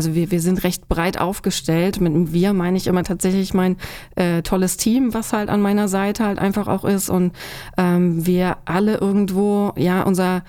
Also 0.00 0.14
wir, 0.14 0.30
wir 0.30 0.40
sind 0.40 0.64
recht 0.64 0.88
breit 0.88 1.20
aufgestellt. 1.20 2.00
Mit 2.00 2.32
wir 2.32 2.54
meine 2.54 2.78
ich 2.78 2.86
immer 2.86 3.04
tatsächlich 3.04 3.52
mein 3.52 3.76
äh, 4.16 4.40
tolles 4.40 4.78
Team, 4.78 5.12
was 5.12 5.34
halt 5.34 5.50
an 5.50 5.60
meiner 5.60 5.88
Seite 5.88 6.24
halt 6.24 6.38
einfach 6.38 6.68
auch 6.68 6.86
ist 6.86 7.10
und 7.10 7.36
ähm, 7.76 8.24
wir 8.24 8.56
alle 8.64 8.96
irgendwo 8.96 9.74
ja 9.76 10.00
unser 10.00 10.42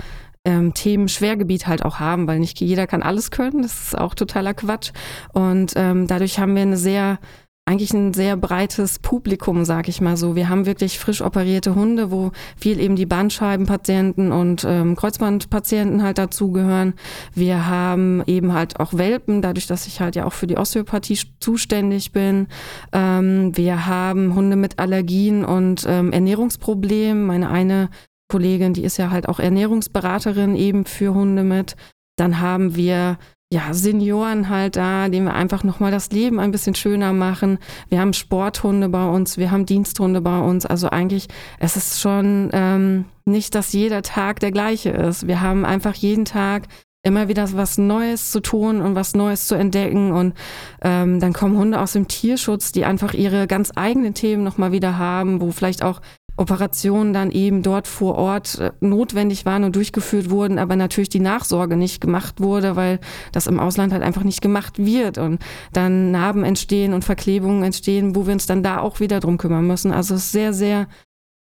ähm, 0.46 0.74
Themenschwergebiet 0.74 1.68
halt 1.68 1.84
auch 1.84 2.00
haben, 2.00 2.28
weil 2.28 2.40
nicht 2.40 2.62
jeder 2.62 2.88
kann 2.88 3.04
alles 3.04 3.30
können. 3.30 3.62
Das 3.62 3.88
ist 3.88 3.98
auch 3.98 4.16
totaler 4.16 4.54
Quatsch. 4.54 4.94
Und 5.34 5.74
ähm, 5.76 6.08
dadurch 6.08 6.40
haben 6.40 6.56
wir 6.56 6.62
eine 6.62 6.78
sehr 6.78 7.20
eigentlich 7.66 7.94
ein 7.94 8.14
sehr 8.14 8.38
breites 8.38 9.00
Publikum, 9.00 9.66
sag 9.66 9.88
ich 9.88 10.02
mal 10.02 10.18
so. 10.18 10.36
Wir 10.36 10.50
haben 10.50 10.66
wirklich 10.66 10.98
frisch 11.00 11.22
operierte 11.22 11.76
Hunde, 11.76 12.12
wo 12.12 12.32
viel 12.58 12.80
eben 12.80 12.96
die 12.96 13.06
Bandscheibenpatienten 13.06 14.32
und 14.32 14.66
ähm, 14.68 14.96
Kreuzbandpatienten 14.96 16.02
halt 16.02 16.18
dazugehören. 16.18 16.96
Wir 17.34 17.68
haben 17.68 18.24
eben 18.26 18.54
halt 18.54 18.80
auch 18.80 18.94
Welpen, 18.96 19.42
dadurch, 19.42 19.68
dass 19.68 19.86
ich 19.86 20.02
halt 20.02 20.16
ja 20.16 20.26
auch 20.26 20.34
für 20.34 20.48
die 20.48 20.58
Osteopathie 20.58 21.20
zuständig 21.40 22.12
bin. 22.12 22.48
Ähm, 22.94 23.56
wir 23.56 23.86
haben 23.86 24.34
Hunde 24.34 24.56
mit 24.56 24.80
Allergien 24.80 25.46
und 25.46 25.86
ähm, 25.88 26.12
Ernährungsproblemen. 26.12 27.26
Meine 27.26 27.52
eine 27.52 27.90
Kollegin, 28.28 28.74
die 28.74 28.84
ist 28.84 28.98
ja 28.98 29.12
halt 29.12 29.30
auch 29.30 29.40
Ernährungsberaterin 29.40 30.56
eben 30.56 30.86
für 30.86 31.14
Hunde 31.14 31.44
mit. 31.44 31.76
Dann 32.18 32.40
haben 32.40 32.76
wir 32.76 33.18
ja, 33.52 33.74
Senioren 33.74 34.48
halt 34.48 34.78
da, 34.78 35.10
denen 35.10 35.26
wir 35.26 35.34
einfach 35.34 35.64
nochmal 35.64 35.92
das 35.92 36.10
Leben 36.12 36.40
ein 36.40 36.52
bisschen 36.52 36.74
schöner 36.74 37.12
machen. 37.12 37.60
Wir 37.90 38.00
haben 38.00 38.14
Sporthunde 38.14 38.88
bei 38.88 39.06
uns, 39.06 39.38
wir 39.38 39.52
haben 39.52 39.66
Diensthunde 39.66 40.22
bei 40.22 40.40
uns. 40.40 40.66
Also 40.66 40.90
eigentlich, 40.90 41.28
es 41.60 41.76
ist 41.76 42.00
schon 42.00 42.50
ähm, 42.54 43.06
nicht, 43.26 43.54
dass 43.54 43.74
jeder 43.74 44.04
Tag 44.04 44.40
der 44.40 44.52
gleiche 44.52 44.92
ist. 44.92 45.28
Wir 45.28 45.42
haben 45.42 45.66
einfach 45.66 45.96
jeden 45.96 46.24
Tag 46.24 46.70
immer 47.04 47.28
wieder 47.28 47.52
was 47.54 47.78
Neues 47.78 48.32
zu 48.32 48.40
tun 48.42 48.80
und 48.80 48.96
was 48.96 49.16
Neues 49.16 49.48
zu 49.48 49.56
entdecken. 49.56 50.12
Und 50.12 50.34
ähm, 50.82 51.20
dann 51.20 51.34
kommen 51.34 51.58
Hunde 51.58 51.82
aus 51.82 51.94
dem 51.94 52.08
Tierschutz, 52.08 52.72
die 52.72 52.86
einfach 52.86 53.14
ihre 53.14 53.48
ganz 53.48 53.72
eigenen 53.76 54.14
Themen 54.14 54.44
nochmal 54.44 54.72
wieder 54.72 54.98
haben, 54.98 55.42
wo 55.42 55.52
vielleicht 55.52 55.84
auch 55.84 56.00
Operationen 56.42 57.14
dann 57.14 57.32
eben 57.32 57.62
dort 57.62 57.88
vor 57.88 58.16
Ort 58.16 58.60
äh, 58.60 58.72
notwendig 58.82 59.46
waren 59.46 59.64
und 59.64 59.76
durchgeführt 59.76 60.30
wurden, 60.30 60.60
aber 60.60 60.76
natürlich 60.76 61.10
die 61.10 61.20
Nachsorge 61.20 61.78
nicht 61.78 62.02
gemacht 62.02 62.42
wurde, 62.42 62.76
weil 62.76 63.00
das 63.32 63.48
im 63.48 63.60
Ausland 63.60 63.94
halt 63.94 64.04
einfach 64.04 64.24
nicht 64.24 64.42
gemacht 64.42 64.78
wird 64.78 65.18
und 65.18 65.40
dann 65.72 66.12
Narben 66.12 66.44
entstehen 66.44 66.94
und 66.94 67.06
Verklebungen 67.06 67.64
entstehen, 67.64 68.16
wo 68.16 68.26
wir 68.26 68.34
uns 68.34 68.48
dann 68.48 68.64
da 68.64 68.80
auch 68.80 69.00
wieder 69.00 69.20
drum 69.20 69.38
kümmern 69.38 69.68
müssen. 69.68 69.92
Also 69.92 70.16
es 70.16 70.26
ist 70.26 70.32
sehr, 70.32 70.54
sehr 70.54 70.88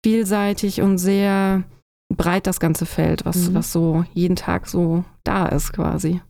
vielseitig 0.05 0.81
und 0.81 0.97
sehr 0.97 1.63
breit 2.15 2.47
das 2.47 2.59
ganze 2.59 2.85
Feld, 2.85 3.25
was, 3.25 3.49
mhm. 3.49 3.55
was 3.55 3.71
so 3.71 4.05
jeden 4.13 4.35
Tag 4.35 4.67
so 4.67 5.03
da 5.23 5.47
ist 5.47 5.73
quasi. 5.73 6.21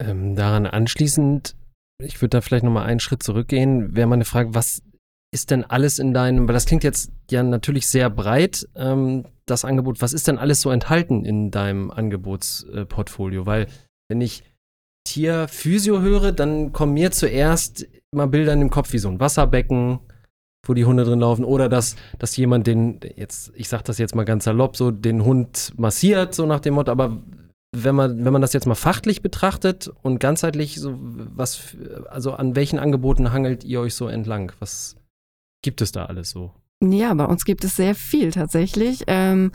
Ähm, 0.00 0.34
daran 0.34 0.66
anschließend, 0.66 1.56
ich 2.02 2.20
würde 2.20 2.38
da 2.38 2.40
vielleicht 2.40 2.64
nochmal 2.64 2.86
einen 2.86 3.00
Schritt 3.00 3.22
zurückgehen, 3.22 3.94
wäre 3.94 4.08
meine 4.08 4.24
Frage, 4.24 4.54
was 4.54 4.82
ist 5.30 5.50
denn 5.50 5.64
alles 5.64 5.98
in 5.98 6.14
deinem, 6.14 6.48
weil 6.48 6.54
das 6.54 6.66
klingt 6.66 6.84
jetzt 6.84 7.10
ja 7.30 7.42
natürlich 7.42 7.86
sehr 7.86 8.08
breit, 8.10 8.66
ähm, 8.74 9.24
das 9.46 9.64
Angebot, 9.64 10.00
was 10.00 10.12
ist 10.12 10.28
denn 10.28 10.38
alles 10.38 10.60
so 10.60 10.70
enthalten 10.70 11.24
in 11.24 11.50
deinem 11.50 11.90
Angebotsportfolio? 11.90 13.46
Weil 13.46 13.66
wenn 14.08 14.20
ich 14.20 14.42
Tierphysio 15.06 16.00
höre, 16.00 16.32
dann 16.32 16.72
kommen 16.72 16.94
mir 16.94 17.10
zuerst 17.10 17.86
immer 18.12 18.26
Bilder 18.26 18.52
in 18.52 18.60
den 18.60 18.70
Kopf 18.70 18.92
wie 18.92 18.98
so 18.98 19.08
ein 19.08 19.20
Wasserbecken, 19.20 20.00
wo 20.66 20.74
die 20.74 20.84
Hunde 20.84 21.04
drin 21.04 21.20
laufen, 21.20 21.44
oder 21.44 21.68
dass, 21.68 21.96
dass 22.18 22.36
jemand 22.36 22.66
den, 22.66 23.00
jetzt, 23.16 23.52
ich 23.54 23.68
sag 23.68 23.82
das 23.84 23.98
jetzt 23.98 24.14
mal 24.14 24.24
ganz 24.24 24.44
salopp, 24.44 24.76
so 24.76 24.90
den 24.90 25.24
Hund 25.24 25.72
massiert, 25.76 26.34
so 26.34 26.46
nach 26.46 26.60
dem 26.60 26.74
Motto, 26.74 26.92
aber 26.92 27.22
wenn 27.74 27.94
man, 27.94 28.24
wenn 28.24 28.32
man 28.32 28.42
das 28.42 28.54
jetzt 28.54 28.66
mal 28.66 28.74
fachlich 28.74 29.22
betrachtet 29.22 29.90
und 30.02 30.20
ganzheitlich, 30.20 30.80
so 30.80 30.94
was, 30.98 31.76
also 32.08 32.32
an 32.32 32.56
welchen 32.56 32.78
Angeboten 32.78 33.32
hangelt 33.32 33.64
ihr 33.64 33.80
euch 33.80 33.94
so 33.94 34.08
entlang? 34.08 34.52
Was, 34.58 34.96
gibt 35.62 35.80
es 35.80 35.92
da 35.92 36.06
alles 36.06 36.30
so? 36.30 36.52
Ja, 36.80 37.12
bei 37.14 37.24
uns 37.24 37.44
gibt 37.44 37.64
es 37.64 37.74
sehr 37.74 37.96
viel 37.96 38.30
tatsächlich. 38.30 39.02
Ähm, 39.08 39.50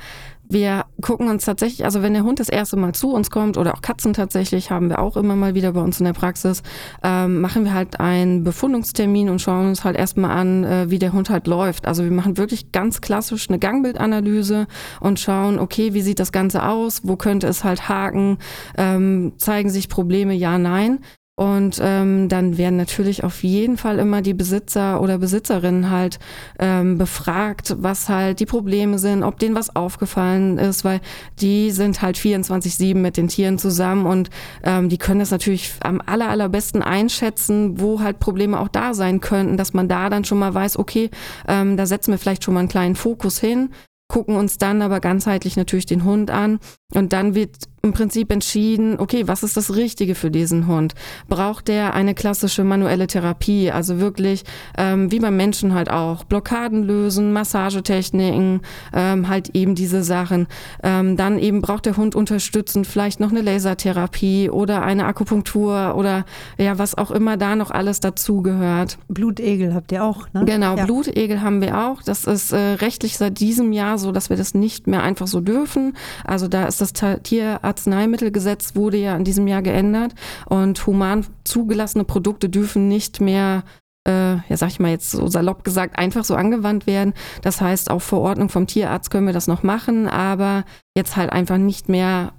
wir 0.49 0.85
gucken 1.01 1.29
uns 1.29 1.45
tatsächlich, 1.45 1.85
also 1.85 2.01
wenn 2.01 2.13
der 2.13 2.23
Hund 2.23 2.41
das 2.41 2.49
erste 2.49 2.75
Mal 2.75 2.93
zu 2.93 3.13
uns 3.13 3.31
kommt 3.31 3.57
oder 3.57 3.73
auch 3.73 3.81
Katzen 3.81 4.11
tatsächlich, 4.11 4.71
haben 4.71 4.89
wir 4.89 4.99
auch 4.99 5.15
immer 5.15 5.37
mal 5.37 5.55
wieder 5.55 5.71
bei 5.71 5.79
uns 5.79 5.99
in 5.99 6.05
der 6.05 6.11
Praxis, 6.11 6.63
ähm, 7.01 7.39
machen 7.39 7.63
wir 7.63 7.73
halt 7.73 8.01
einen 8.01 8.43
Befundungstermin 8.43 9.29
und 9.29 9.39
schauen 9.39 9.69
uns 9.69 9.85
halt 9.85 9.95
erstmal 9.95 10.31
an, 10.31 10.65
äh, 10.65 10.89
wie 10.89 10.99
der 10.99 11.13
Hund 11.13 11.29
halt 11.29 11.47
läuft. 11.47 11.87
Also 11.87 12.03
wir 12.03 12.11
machen 12.11 12.37
wirklich 12.37 12.73
ganz 12.73 12.99
klassisch 12.99 13.47
eine 13.49 13.57
Gangbildanalyse 13.57 14.67
und 14.99 15.17
schauen, 15.17 15.59
okay, 15.59 15.93
wie 15.93 16.01
sieht 16.01 16.19
das 16.19 16.33
Ganze 16.33 16.67
aus, 16.67 17.01
wo 17.03 17.15
könnte 17.15 17.47
es 17.47 17.63
halt 17.63 17.87
haken, 17.87 18.37
ähm, 18.77 19.31
zeigen 19.37 19.69
sich 19.69 19.87
Probleme, 19.87 20.33
ja, 20.33 20.57
nein. 20.57 20.99
Und 21.35 21.79
ähm, 21.81 22.29
dann 22.29 22.59
werden 22.59 22.77
natürlich 22.77 23.23
auf 23.23 23.43
jeden 23.43 23.77
Fall 23.77 23.97
immer 23.97 24.21
die 24.21 24.35
Besitzer 24.35 25.01
oder 25.01 25.17
Besitzerinnen 25.17 25.89
halt 25.89 26.19
ähm, 26.59 26.99
befragt, 26.99 27.75
was 27.79 28.07
halt 28.07 28.39
die 28.39 28.45
Probleme 28.45 28.99
sind, 28.99 29.23
ob 29.23 29.39
denen 29.39 29.55
was 29.55 29.75
aufgefallen 29.75 30.59
ist, 30.59 30.85
weil 30.85 31.01
die 31.41 31.71
sind 31.71 32.03
halt 32.03 32.17
24-7 32.17 32.95
mit 32.95 33.17
den 33.17 33.29
Tieren 33.29 33.57
zusammen 33.57 34.05
und 34.05 34.29
ähm, 34.63 34.89
die 34.89 34.99
können 34.99 35.21
das 35.21 35.31
natürlich 35.31 35.73
am 35.81 36.01
aller, 36.05 36.29
allerbesten 36.29 36.83
einschätzen, 36.83 37.79
wo 37.79 38.01
halt 38.01 38.19
Probleme 38.19 38.59
auch 38.59 38.67
da 38.67 38.93
sein 38.93 39.19
könnten, 39.19 39.57
dass 39.57 39.73
man 39.73 39.87
da 39.87 40.11
dann 40.11 40.25
schon 40.25 40.37
mal 40.37 40.53
weiß, 40.53 40.77
okay, 40.77 41.09
ähm, 41.47 41.77
da 41.77 41.87
setzen 41.87 42.11
wir 42.11 42.19
vielleicht 42.19 42.43
schon 42.43 42.53
mal 42.53 42.59
einen 42.59 42.69
kleinen 42.69 42.95
Fokus 42.95 43.39
hin 43.39 43.69
gucken 44.13 44.35
uns 44.35 44.59
dann 44.59 44.83
aber 44.83 44.99
ganzheitlich 44.99 45.57
natürlich 45.57 45.87
den 45.87 46.03
Hund 46.03 46.29
an 46.29 46.59
und 46.93 47.13
dann 47.13 47.33
wird 47.33 47.67
im 47.85 47.91
Prinzip 47.91 48.31
entschieden, 48.31 48.97
okay, 48.97 49.27
was 49.27 49.43
ist 49.43 49.57
das 49.57 49.75
Richtige 49.75 50.15
für 50.15 50.31
diesen 50.31 50.67
Hund? 50.67 50.93
Braucht 51.27 51.67
der 51.67 51.93
eine 51.93 52.13
klassische 52.13 52.63
manuelle 52.63 53.07
Therapie, 53.07 53.71
also 53.71 53.99
wirklich 53.99 54.43
ähm, 54.77 55.11
wie 55.11 55.19
beim 55.19 55.35
Menschen 55.35 55.73
halt 55.73 55.89
auch 55.89 56.23
Blockaden 56.23 56.83
lösen, 56.83 57.33
Massagetechniken, 57.33 58.61
ähm, 58.93 59.27
halt 59.27 59.49
eben 59.53 59.75
diese 59.75 60.01
Sachen. 60.01 60.47
Ähm, 60.81 61.17
dann 61.17 61.37
eben 61.39 61.61
braucht 61.61 61.85
der 61.85 61.97
Hund 61.97 62.15
unterstützend 62.15 62.87
vielleicht 62.87 63.19
noch 63.19 63.31
eine 63.31 63.41
Lasertherapie 63.41 64.49
oder 64.49 64.83
eine 64.83 65.05
Akupunktur 65.05 65.95
oder 65.97 66.23
ja, 66.57 66.77
was 66.77 66.95
auch 66.95 67.11
immer 67.11 67.35
da 67.35 67.57
noch 67.57 67.71
alles 67.71 67.99
dazugehört. 67.99 68.97
Blutegel 69.09 69.73
habt 69.73 69.91
ihr 69.91 70.05
auch, 70.05 70.31
ne? 70.31 70.45
Genau, 70.45 70.77
ja. 70.77 70.85
Blutegel 70.85 71.41
haben 71.41 71.59
wir 71.59 71.77
auch. 71.77 72.01
Das 72.01 72.23
ist 72.23 72.53
äh, 72.53 72.75
rechtlich 72.75 73.17
seit 73.17 73.41
diesem 73.41 73.73
Jahr 73.73 73.97
so, 74.03 74.11
dass 74.11 74.29
wir 74.29 74.37
das 74.37 74.53
nicht 74.53 74.85
mehr 74.85 75.01
einfach 75.01 75.27
so 75.27 75.41
dürfen. 75.41 75.97
Also 76.23 76.47
da 76.47 76.67
ist 76.67 76.81
das 76.81 76.93
Tierarzneimittelgesetz 76.93 78.75
wurde 78.75 78.97
ja 78.97 79.15
in 79.15 79.23
diesem 79.23 79.47
Jahr 79.47 79.61
geändert 79.61 80.13
und 80.45 80.85
human 80.85 81.25
zugelassene 81.43 82.03
Produkte 82.03 82.49
dürfen 82.49 82.87
nicht 82.87 83.21
mehr 83.21 83.63
äh, 84.07 84.35
ja 84.49 84.57
sag 84.57 84.69
ich 84.69 84.79
mal 84.79 84.91
jetzt 84.91 85.11
so 85.11 85.27
salopp 85.27 85.63
gesagt, 85.63 85.97
einfach 85.97 86.25
so 86.25 86.35
angewandt 86.35 86.87
werden. 86.87 87.13
Das 87.41 87.61
heißt, 87.61 87.89
auf 87.89 88.03
Verordnung 88.03 88.49
vom 88.49 88.67
Tierarzt 88.67 89.09
können 89.09 89.27
wir 89.27 89.33
das 89.33 89.47
noch 89.47 89.63
machen, 89.63 90.07
aber 90.07 90.65
jetzt 90.95 91.15
halt 91.15 91.31
einfach 91.31 91.57
nicht 91.57 91.89
mehr, 91.89 92.33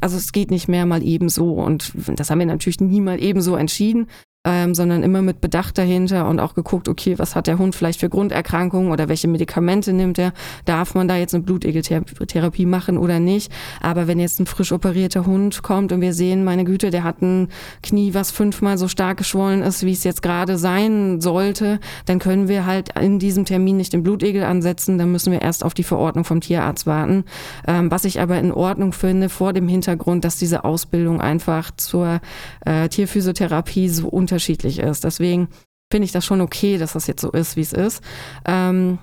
also 0.00 0.16
es 0.16 0.32
geht 0.32 0.50
nicht 0.50 0.68
mehr 0.68 0.86
mal 0.86 1.02
ebenso. 1.02 1.52
Und 1.52 1.92
das 2.16 2.30
haben 2.30 2.38
wir 2.38 2.46
natürlich 2.46 2.80
nie 2.80 3.00
mal 3.00 3.22
ebenso 3.22 3.56
entschieden 3.56 4.08
ähm, 4.46 4.74
sondern 4.74 5.02
immer 5.02 5.20
mit 5.20 5.42
Bedacht 5.42 5.76
dahinter 5.76 6.26
und 6.26 6.40
auch 6.40 6.54
geguckt, 6.54 6.88
okay, 6.88 7.18
was 7.18 7.36
hat 7.36 7.46
der 7.46 7.58
Hund 7.58 7.74
vielleicht 7.74 8.00
für 8.00 8.08
Grunderkrankungen 8.08 8.90
oder 8.90 9.10
welche 9.10 9.28
Medikamente 9.28 9.92
nimmt 9.92 10.18
er? 10.18 10.32
Darf 10.64 10.94
man 10.94 11.08
da 11.08 11.16
jetzt 11.16 11.34
eine 11.34 11.42
Blutegeltherapie 11.42 12.64
machen 12.64 12.96
oder 12.96 13.20
nicht? 13.20 13.52
Aber 13.82 14.06
wenn 14.06 14.18
jetzt 14.18 14.40
ein 14.40 14.46
frisch 14.46 14.72
operierter 14.72 15.26
Hund 15.26 15.62
kommt 15.62 15.92
und 15.92 16.00
wir 16.00 16.14
sehen, 16.14 16.42
meine 16.42 16.64
Güte, 16.64 16.90
der 16.90 17.04
hat 17.04 17.20
ein 17.20 17.48
Knie, 17.82 18.14
was 18.14 18.30
fünfmal 18.30 18.78
so 18.78 18.88
stark 18.88 19.18
geschwollen 19.18 19.60
ist, 19.60 19.84
wie 19.84 19.92
es 19.92 20.04
jetzt 20.04 20.22
gerade 20.22 20.56
sein 20.56 21.20
sollte, 21.20 21.78
dann 22.06 22.18
können 22.18 22.48
wir 22.48 22.64
halt 22.64 22.98
in 22.98 23.18
diesem 23.18 23.44
Termin 23.44 23.76
nicht 23.76 23.92
den 23.92 24.02
Blutegel 24.02 24.44
ansetzen, 24.44 24.96
dann 24.96 25.12
müssen 25.12 25.32
wir 25.32 25.42
erst 25.42 25.64
auf 25.66 25.74
die 25.74 25.84
Verordnung 25.84 26.24
vom 26.24 26.40
Tierarzt 26.40 26.86
warten. 26.86 27.24
Ähm, 27.66 27.90
was 27.90 28.06
ich 28.06 28.20
aber 28.20 28.38
in 28.38 28.52
Ordnung 28.52 28.94
finde, 28.94 29.28
vor 29.28 29.52
dem 29.52 29.68
Hintergrund, 29.68 30.24
dass 30.24 30.38
diese 30.38 30.64
Ausbildung 30.64 31.20
einfach 31.20 31.72
zur 31.76 32.20
äh, 32.64 32.88
Tierphysiotherapie 32.88 33.90
so 33.90 34.08
unterschiedlich 34.30 34.78
ist. 34.78 35.04
Deswegen 35.04 35.48
finde 35.92 36.04
ich 36.04 36.12
das 36.12 36.24
schon 36.24 36.40
okay, 36.40 36.78
dass 36.78 36.92
das 36.92 37.06
jetzt 37.06 37.20
so 37.20 37.30
ist, 37.32 37.56
wie 37.56 37.62
es 37.62 37.72
ist. 37.72 38.02
Ähm, 38.44 38.98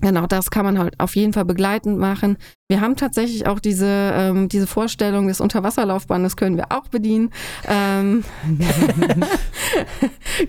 Genau, 0.00 0.26
das 0.26 0.50
kann 0.50 0.64
man 0.64 0.78
halt 0.78 0.98
auf 0.98 1.14
jeden 1.14 1.32
Fall 1.32 1.44
begleitend 1.44 1.98
machen. 1.98 2.38
Wir 2.70 2.80
haben 2.80 2.94
tatsächlich 2.94 3.48
auch 3.48 3.58
diese, 3.58 4.12
ähm, 4.14 4.48
diese 4.48 4.68
Vorstellung 4.68 5.26
des 5.26 5.40
Unterwasserlaufbandes 5.40 6.36
können 6.36 6.56
wir 6.56 6.66
auch 6.70 6.86
bedienen. 6.86 7.32
Ähm, 7.66 8.22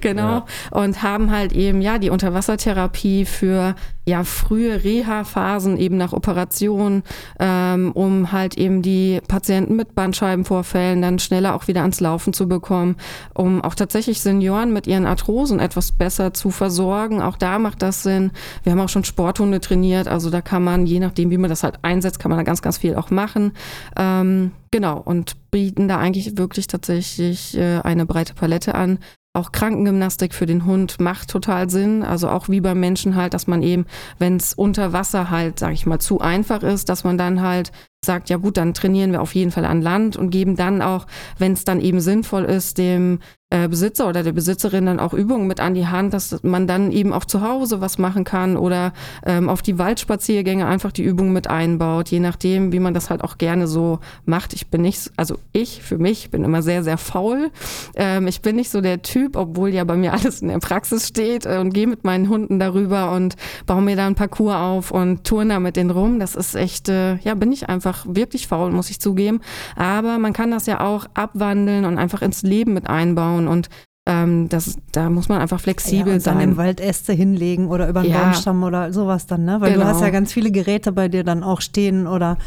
genau. 0.01 0.21
Ja. 0.21 0.45
Und 0.69 1.01
haben 1.01 1.31
halt 1.31 1.51
eben, 1.51 1.81
ja, 1.81 1.97
die 1.97 2.11
Unterwassertherapie 2.11 3.25
für 3.25 3.73
ja 4.05 4.23
frühe 4.23 4.83
Reha-Phasen 4.83 5.77
eben 5.77 5.97
nach 5.97 6.13
Operationen, 6.13 7.03
ähm, 7.39 7.91
um 7.91 8.31
halt 8.31 8.57
eben 8.57 8.81
die 8.81 9.21
Patienten 9.27 9.75
mit 9.75 9.93
Bandscheibenvorfällen 9.93 11.01
dann 11.01 11.19
schneller 11.19 11.55
auch 11.55 11.67
wieder 11.67 11.81
ans 11.81 11.99
Laufen 11.99 12.33
zu 12.33 12.47
bekommen, 12.47 12.95
um 13.33 13.63
auch 13.63 13.75
tatsächlich 13.75 14.21
Senioren 14.21 14.73
mit 14.73 14.87
ihren 14.87 15.05
Arthrosen 15.05 15.59
etwas 15.59 15.91
besser 15.91 16.33
zu 16.33 16.49
versorgen. 16.49 17.21
Auch 17.21 17.37
da 17.37 17.59
macht 17.59 17.81
das 17.81 18.01
Sinn. 18.01 18.31
Wir 18.63 18.71
haben 18.71 18.79
auch 18.79 18.89
schon 18.89 19.03
Sporthunde 19.03 19.61
trainiert, 19.61 20.07
also 20.07 20.29
da 20.29 20.41
kann 20.41 20.63
man, 20.63 20.85
je 20.85 20.99
nachdem, 20.99 21.29
wie 21.29 21.37
man 21.37 21.49
das 21.49 21.63
halt 21.63 21.79
einsetzt, 21.83 22.10
Einsatz 22.11 22.19
kann 22.19 22.29
man 22.29 22.37
da 22.37 22.43
ganz, 22.43 22.61
ganz 22.61 22.77
viel 22.77 22.95
auch 22.95 23.09
machen. 23.09 23.53
Ähm, 23.97 24.51
genau, 24.71 24.99
und 24.99 25.35
bieten 25.51 25.87
da 25.87 25.97
eigentlich 25.97 26.37
wirklich 26.37 26.67
tatsächlich 26.67 27.57
äh, 27.57 27.79
eine 27.81 28.05
breite 28.05 28.33
Palette 28.33 28.75
an. 28.75 28.99
Auch 29.33 29.53
Krankengymnastik 29.53 30.33
für 30.33 30.45
den 30.45 30.65
Hund 30.65 30.99
macht 30.99 31.29
total 31.29 31.69
Sinn. 31.69 32.03
Also 32.03 32.27
auch 32.27 32.49
wie 32.49 32.59
beim 32.59 32.81
Menschen 32.81 33.15
halt, 33.15 33.33
dass 33.33 33.47
man 33.47 33.63
eben, 33.63 33.85
wenn 34.19 34.35
es 34.35 34.53
unter 34.53 34.91
Wasser 34.91 35.29
halt, 35.29 35.57
sag 35.57 35.71
ich 35.71 35.85
mal, 35.85 35.99
zu 35.99 36.19
einfach 36.19 36.63
ist, 36.63 36.89
dass 36.89 37.05
man 37.05 37.17
dann 37.17 37.41
halt 37.41 37.71
sagt, 38.03 38.29
ja 38.29 38.37
gut, 38.37 38.57
dann 38.57 38.73
trainieren 38.73 39.13
wir 39.13 39.21
auf 39.21 39.33
jeden 39.33 39.51
Fall 39.51 39.63
an 39.63 39.81
Land 39.81 40.17
und 40.17 40.31
geben 40.31 40.57
dann 40.57 40.81
auch, 40.81 41.07
wenn 41.37 41.53
es 41.53 41.63
dann 41.63 41.79
eben 41.79 42.01
sinnvoll 42.01 42.43
ist, 42.43 42.77
dem 42.77 43.19
äh, 43.51 43.67
Besitzer 43.67 44.07
oder 44.07 44.23
der 44.23 44.31
Besitzerin 44.31 44.85
dann 44.85 44.99
auch 44.99 45.13
Übungen 45.13 45.45
mit 45.45 45.59
an 45.59 45.75
die 45.75 45.87
Hand, 45.87 46.13
dass 46.13 46.41
man 46.43 46.67
dann 46.67 46.91
eben 46.91 47.13
auch 47.13 47.25
zu 47.25 47.41
Hause 47.41 47.81
was 47.81 47.97
machen 47.97 48.23
kann 48.23 48.57
oder 48.57 48.93
ähm, 49.25 49.49
auf 49.49 49.61
die 49.61 49.77
Waldspaziergänge 49.77 50.65
einfach 50.65 50.91
die 50.91 51.03
Übungen 51.03 51.33
mit 51.33 51.47
einbaut, 51.47 52.09
je 52.09 52.19
nachdem, 52.19 52.71
wie 52.71 52.79
man 52.79 52.93
das 52.93 53.09
halt 53.09 53.23
auch 53.23 53.37
gerne 53.37 53.67
so 53.67 53.99
macht. 54.25 54.53
Ich 54.53 54.67
bin 54.67 54.81
nicht, 54.81 55.11
also 55.17 55.37
ich 55.51 55.83
für 55.83 55.97
mich 55.97 56.31
bin 56.31 56.43
immer 56.43 56.61
sehr, 56.61 56.83
sehr 56.83 56.97
faul. 56.97 57.51
Ähm, 57.95 58.27
ich 58.27 58.41
bin 58.41 58.55
nicht 58.55 58.71
so 58.71 58.81
der 58.81 59.01
Typ, 59.01 59.35
obwohl 59.35 59.69
ja 59.69 59.83
bei 59.83 59.95
mir 59.95 60.13
alles 60.21 60.41
in 60.41 60.47
der 60.47 60.59
Praxis 60.59 61.07
steht 61.07 61.45
äh, 61.45 61.57
und 61.57 61.73
gehe 61.73 61.87
mit 61.87 62.03
meinen 62.03 62.29
Hunden 62.29 62.57
darüber 62.57 63.11
und 63.11 63.35
baue 63.65 63.81
mir 63.81 63.95
da 63.95 64.07
ein 64.07 64.15
Parcours 64.15 64.55
auf 64.55 64.91
und 64.91 65.25
turne 65.25 65.53
da 65.53 65.59
mit 65.59 65.75
denen 65.75 65.91
rum. 65.91 66.19
Das 66.19 66.35
ist 66.35 66.55
echt, 66.55 66.87
äh, 66.87 67.17
ja, 67.17 67.35
bin 67.35 67.51
ich 67.51 67.67
einfach 67.67 68.05
wirklich 68.07 68.47
faul, 68.47 68.71
muss 68.71 68.89
ich 68.89 69.01
zugeben. 69.01 69.41
Aber 69.75 70.19
man 70.19 70.31
kann 70.31 70.51
das 70.51 70.65
ja 70.67 70.79
auch 70.79 71.05
abwandeln 71.13 71.83
und 71.83 71.97
einfach 71.97 72.21
ins 72.21 72.43
Leben 72.43 72.73
mit 72.73 72.89
einbauen 72.89 73.40
und 73.47 73.69
ähm, 74.07 74.49
das, 74.49 74.77
da 74.91 75.09
muss 75.09 75.29
man 75.29 75.39
einfach 75.41 75.59
flexibel 75.59 76.13
ja, 76.13 76.19
sein. 76.19 76.39
Dann 76.39 76.49
im 76.49 76.57
Wald 76.57 76.79
Äste 76.79 77.13
hinlegen 77.13 77.67
oder 77.67 77.87
über 77.87 77.99
einen 77.99 78.09
Ja. 78.09 78.23
Baumstamm 78.23 78.63
oder 78.63 78.91
sowas 78.93 79.27
dann, 79.27 79.45
ne? 79.45 79.61
Weil 79.61 79.73
Genau. 79.73 79.85
du 79.85 79.89
hast 79.91 80.01
ja 80.01 80.09
ganz 80.09 80.33
viele 80.33 80.51
Geräte 80.51 80.91
bei 80.91 81.07
dir 81.07 81.23
dann 81.23 81.43
auch 81.43 81.61
stehen 81.61 82.07
oder 82.07 82.37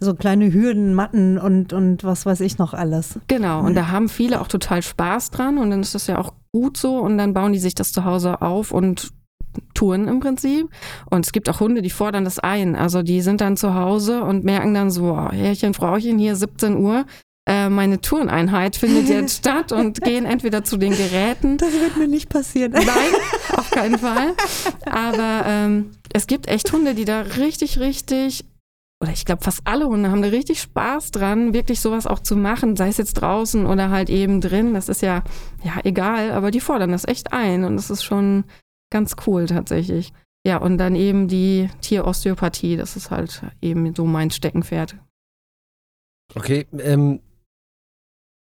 so 0.00 0.14
kleine 0.14 0.52
Hürden, 0.52 0.94
Matten 0.94 1.38
und, 1.38 1.72
und 1.72 2.04
was 2.04 2.26
weiß 2.26 2.40
ich 2.40 2.58
noch 2.58 2.74
alles. 2.74 3.18
Genau, 3.28 3.60
und 3.60 3.74
da 3.74 3.88
haben 3.88 4.08
viele 4.08 4.40
auch 4.40 4.48
total 4.48 4.82
Spaß 4.82 5.30
dran 5.30 5.58
und 5.58 5.70
dann 5.70 5.80
ist 5.80 5.94
das 5.94 6.06
ja 6.06 6.18
auch 6.18 6.32
gut 6.52 6.76
so 6.76 6.98
und 6.98 7.18
dann 7.18 7.32
bauen 7.32 7.52
die 7.52 7.58
sich 7.58 7.74
das 7.74 7.92
zu 7.92 8.04
Hause 8.04 8.42
auf 8.42 8.72
und 8.72 9.10
touren 9.74 10.06
im 10.08 10.20
Prinzip. 10.20 10.68
Und 11.10 11.24
es 11.24 11.32
gibt 11.32 11.48
auch 11.48 11.60
Hunde, 11.60 11.80
die 11.80 11.90
fordern 11.90 12.24
das 12.24 12.38
ein. 12.38 12.76
Also 12.76 13.02
die 13.02 13.22
sind 13.22 13.40
dann 13.40 13.56
zu 13.56 13.74
Hause 13.74 14.22
und 14.22 14.44
merken 14.44 14.74
dann 14.74 14.90
so, 14.90 15.14
oh, 15.14 15.30
Herrchen, 15.30 15.72
Frauchen, 15.72 16.18
hier 16.18 16.36
17 16.36 16.76
Uhr. 16.76 17.06
Äh, 17.46 17.68
Meine 17.68 18.00
Toureneinheit 18.00 18.76
findet 18.76 19.08
jetzt 19.08 19.36
statt 19.38 19.72
und 19.72 20.00
gehen 20.02 20.24
entweder 20.24 20.64
zu 20.64 20.76
den 20.76 20.92
Geräten 20.92 21.56
Das 21.58 21.72
wird 21.72 21.96
mir 21.96 22.08
nicht 22.08 22.28
passieren. 22.28 22.72
Nein, 22.72 22.86
auf 23.56 23.70
keinen 23.70 23.98
Fall. 23.98 24.34
Aber 24.84 25.44
ähm, 25.46 25.92
es 26.12 26.26
gibt 26.26 26.48
echt 26.48 26.72
Hunde, 26.72 26.94
die 26.94 27.04
da 27.04 27.20
richtig, 27.20 27.78
richtig, 27.78 28.44
oder 29.02 29.12
ich 29.12 29.24
glaube 29.24 29.44
fast 29.44 29.60
alle 29.64 29.86
Hunde 29.86 30.10
haben 30.10 30.22
da 30.22 30.28
richtig 30.28 30.60
Spaß 30.60 31.10
dran, 31.10 31.52
wirklich 31.52 31.80
sowas 31.80 32.06
auch 32.06 32.20
zu 32.20 32.36
machen, 32.36 32.76
sei 32.76 32.88
es 32.88 32.96
jetzt 32.96 33.14
draußen 33.14 33.66
oder 33.66 33.90
halt 33.90 34.08
eben 34.08 34.40
drin. 34.40 34.74
Das 34.74 34.88
ist 34.88 35.02
ja, 35.02 35.22
ja, 35.62 35.74
egal, 35.84 36.32
aber 36.32 36.50
die 36.50 36.60
fordern 36.60 36.92
das 36.92 37.06
echt 37.06 37.32
ein 37.32 37.64
und 37.64 37.76
das 37.76 37.90
ist 37.90 38.04
schon 38.04 38.44
ganz 38.90 39.16
cool 39.26 39.46
tatsächlich. 39.46 40.12
Ja, 40.46 40.58
und 40.58 40.78
dann 40.78 40.94
eben 40.94 41.28
die 41.28 41.68
Tierosteopathie, 41.80 42.76
das 42.76 42.96
ist 42.96 43.10
halt 43.10 43.42
eben 43.60 43.94
so 43.94 44.06
mein 44.06 44.30
Steckenpferd. 44.30 44.96
Okay, 46.34 46.66
ähm, 46.78 47.20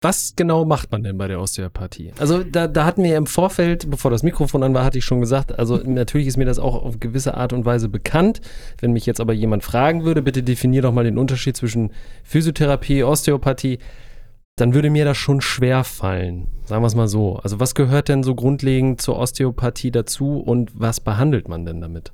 was 0.01 0.35
genau 0.37 0.65
macht 0.65 0.93
man 0.93 1.03
denn 1.03 1.19
bei 1.19 1.27
der 1.27 1.41
Osteopathie? 1.41 2.13
Also 2.19 2.45
da, 2.45 2.69
da 2.69 2.85
hatten 2.85 3.03
wir 3.03 3.17
im 3.17 3.27
Vorfeld, 3.27 3.91
bevor 3.91 4.11
das 4.13 4.23
Mikrofon 4.23 4.63
an 4.63 4.73
war, 4.73 4.85
hatte 4.85 4.99
ich 4.99 5.05
schon 5.05 5.21
gesagt, 5.21 5.59
also 5.59 5.77
natürlich 5.77 6.29
ist 6.29 6.37
mir 6.37 6.45
das 6.45 6.61
auch 6.61 6.85
auf 6.85 7.01
gewisse 7.01 7.35
Art 7.37 7.53
und 7.53 7.65
Weise 7.65 7.89
bekannt. 7.89 8.41
Wenn 8.81 8.93
mich 8.93 9.07
jetzt 9.07 9.21
aber 9.21 9.33
jemand 9.33 9.65
fragen 9.65 10.05
würde, 10.05 10.23
bitte 10.23 10.45
definier 10.45 10.83
doch 10.83 10.93
mal 10.93 11.05
den 11.05 11.19
Unterschied 11.19 11.57
zwischen 11.57 11.91
Physiotherapie, 12.23 13.03
Osteopathie, 13.03 13.79
dann 14.55 14.73
würde 14.73 14.91
mir 14.91 15.05
das 15.05 15.17
schon 15.17 15.41
schwer 15.41 15.83
fallen. 15.83 16.49
Sagen 16.65 16.83
wir 16.83 16.87
es 16.87 16.95
mal 16.95 17.09
so. 17.09 17.37
Also 17.37 17.59
was 17.59 17.75
gehört 17.75 18.09
denn 18.09 18.23
so 18.23 18.37
grundlegend 18.37 19.01
zur 19.01 19.19
Osteopathie 19.19 19.91
dazu 19.91 20.39
und 20.39 20.71
was 20.75 21.01
behandelt 21.01 21.49
man 21.49 21.65
denn 21.65 21.81
damit? 21.81 22.13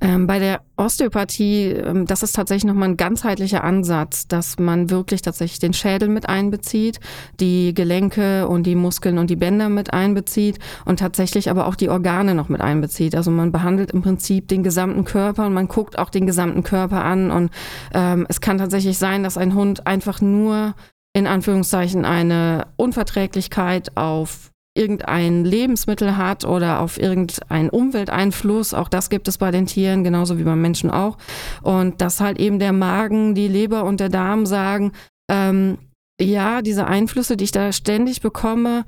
Ähm, 0.00 0.26
bei 0.26 0.38
der 0.38 0.60
Osteopathie, 0.76 1.68
ähm, 1.70 2.06
das 2.06 2.22
ist 2.22 2.32
tatsächlich 2.34 2.66
nochmal 2.66 2.90
ein 2.90 2.96
ganzheitlicher 2.98 3.64
Ansatz, 3.64 4.28
dass 4.28 4.58
man 4.58 4.90
wirklich 4.90 5.22
tatsächlich 5.22 5.58
den 5.58 5.72
Schädel 5.72 6.08
mit 6.08 6.28
einbezieht, 6.28 7.00
die 7.40 7.72
Gelenke 7.72 8.46
und 8.46 8.64
die 8.64 8.74
Muskeln 8.74 9.16
und 9.16 9.30
die 9.30 9.36
Bänder 9.36 9.70
mit 9.70 9.94
einbezieht 9.94 10.58
und 10.84 10.98
tatsächlich 10.98 11.48
aber 11.48 11.66
auch 11.66 11.76
die 11.76 11.88
Organe 11.88 12.34
noch 12.34 12.50
mit 12.50 12.60
einbezieht. 12.60 13.14
Also 13.14 13.30
man 13.30 13.52
behandelt 13.52 13.90
im 13.92 14.02
Prinzip 14.02 14.48
den 14.48 14.62
gesamten 14.62 15.04
Körper 15.04 15.46
und 15.46 15.54
man 15.54 15.68
guckt 15.68 15.98
auch 15.98 16.10
den 16.10 16.26
gesamten 16.26 16.62
Körper 16.62 17.02
an 17.02 17.30
und 17.30 17.50
ähm, 17.94 18.26
es 18.28 18.42
kann 18.42 18.58
tatsächlich 18.58 18.98
sein, 18.98 19.22
dass 19.22 19.38
ein 19.38 19.54
Hund 19.54 19.86
einfach 19.86 20.20
nur 20.20 20.74
in 21.14 21.26
Anführungszeichen 21.26 22.04
eine 22.04 22.66
Unverträglichkeit 22.76 23.96
auf 23.96 24.52
irgendein 24.76 25.44
Lebensmittel 25.44 26.16
hat 26.16 26.44
oder 26.44 26.80
auf 26.80 26.98
irgendeinen 26.98 27.70
Umwelteinfluss. 27.70 28.74
Auch 28.74 28.88
das 28.88 29.10
gibt 29.10 29.28
es 29.28 29.38
bei 29.38 29.50
den 29.50 29.66
Tieren, 29.66 30.04
genauso 30.04 30.38
wie 30.38 30.44
beim 30.44 30.60
Menschen 30.60 30.90
auch. 30.90 31.18
Und 31.62 32.00
dass 32.00 32.20
halt 32.20 32.38
eben 32.38 32.58
der 32.58 32.72
Magen, 32.72 33.34
die 33.34 33.48
Leber 33.48 33.84
und 33.84 34.00
der 34.00 34.08
Darm 34.08 34.46
sagen, 34.46 34.92
ähm, 35.30 35.78
ja, 36.20 36.62
diese 36.62 36.86
Einflüsse, 36.86 37.36
die 37.36 37.44
ich 37.44 37.52
da 37.52 37.72
ständig 37.72 38.20
bekomme, 38.20 38.84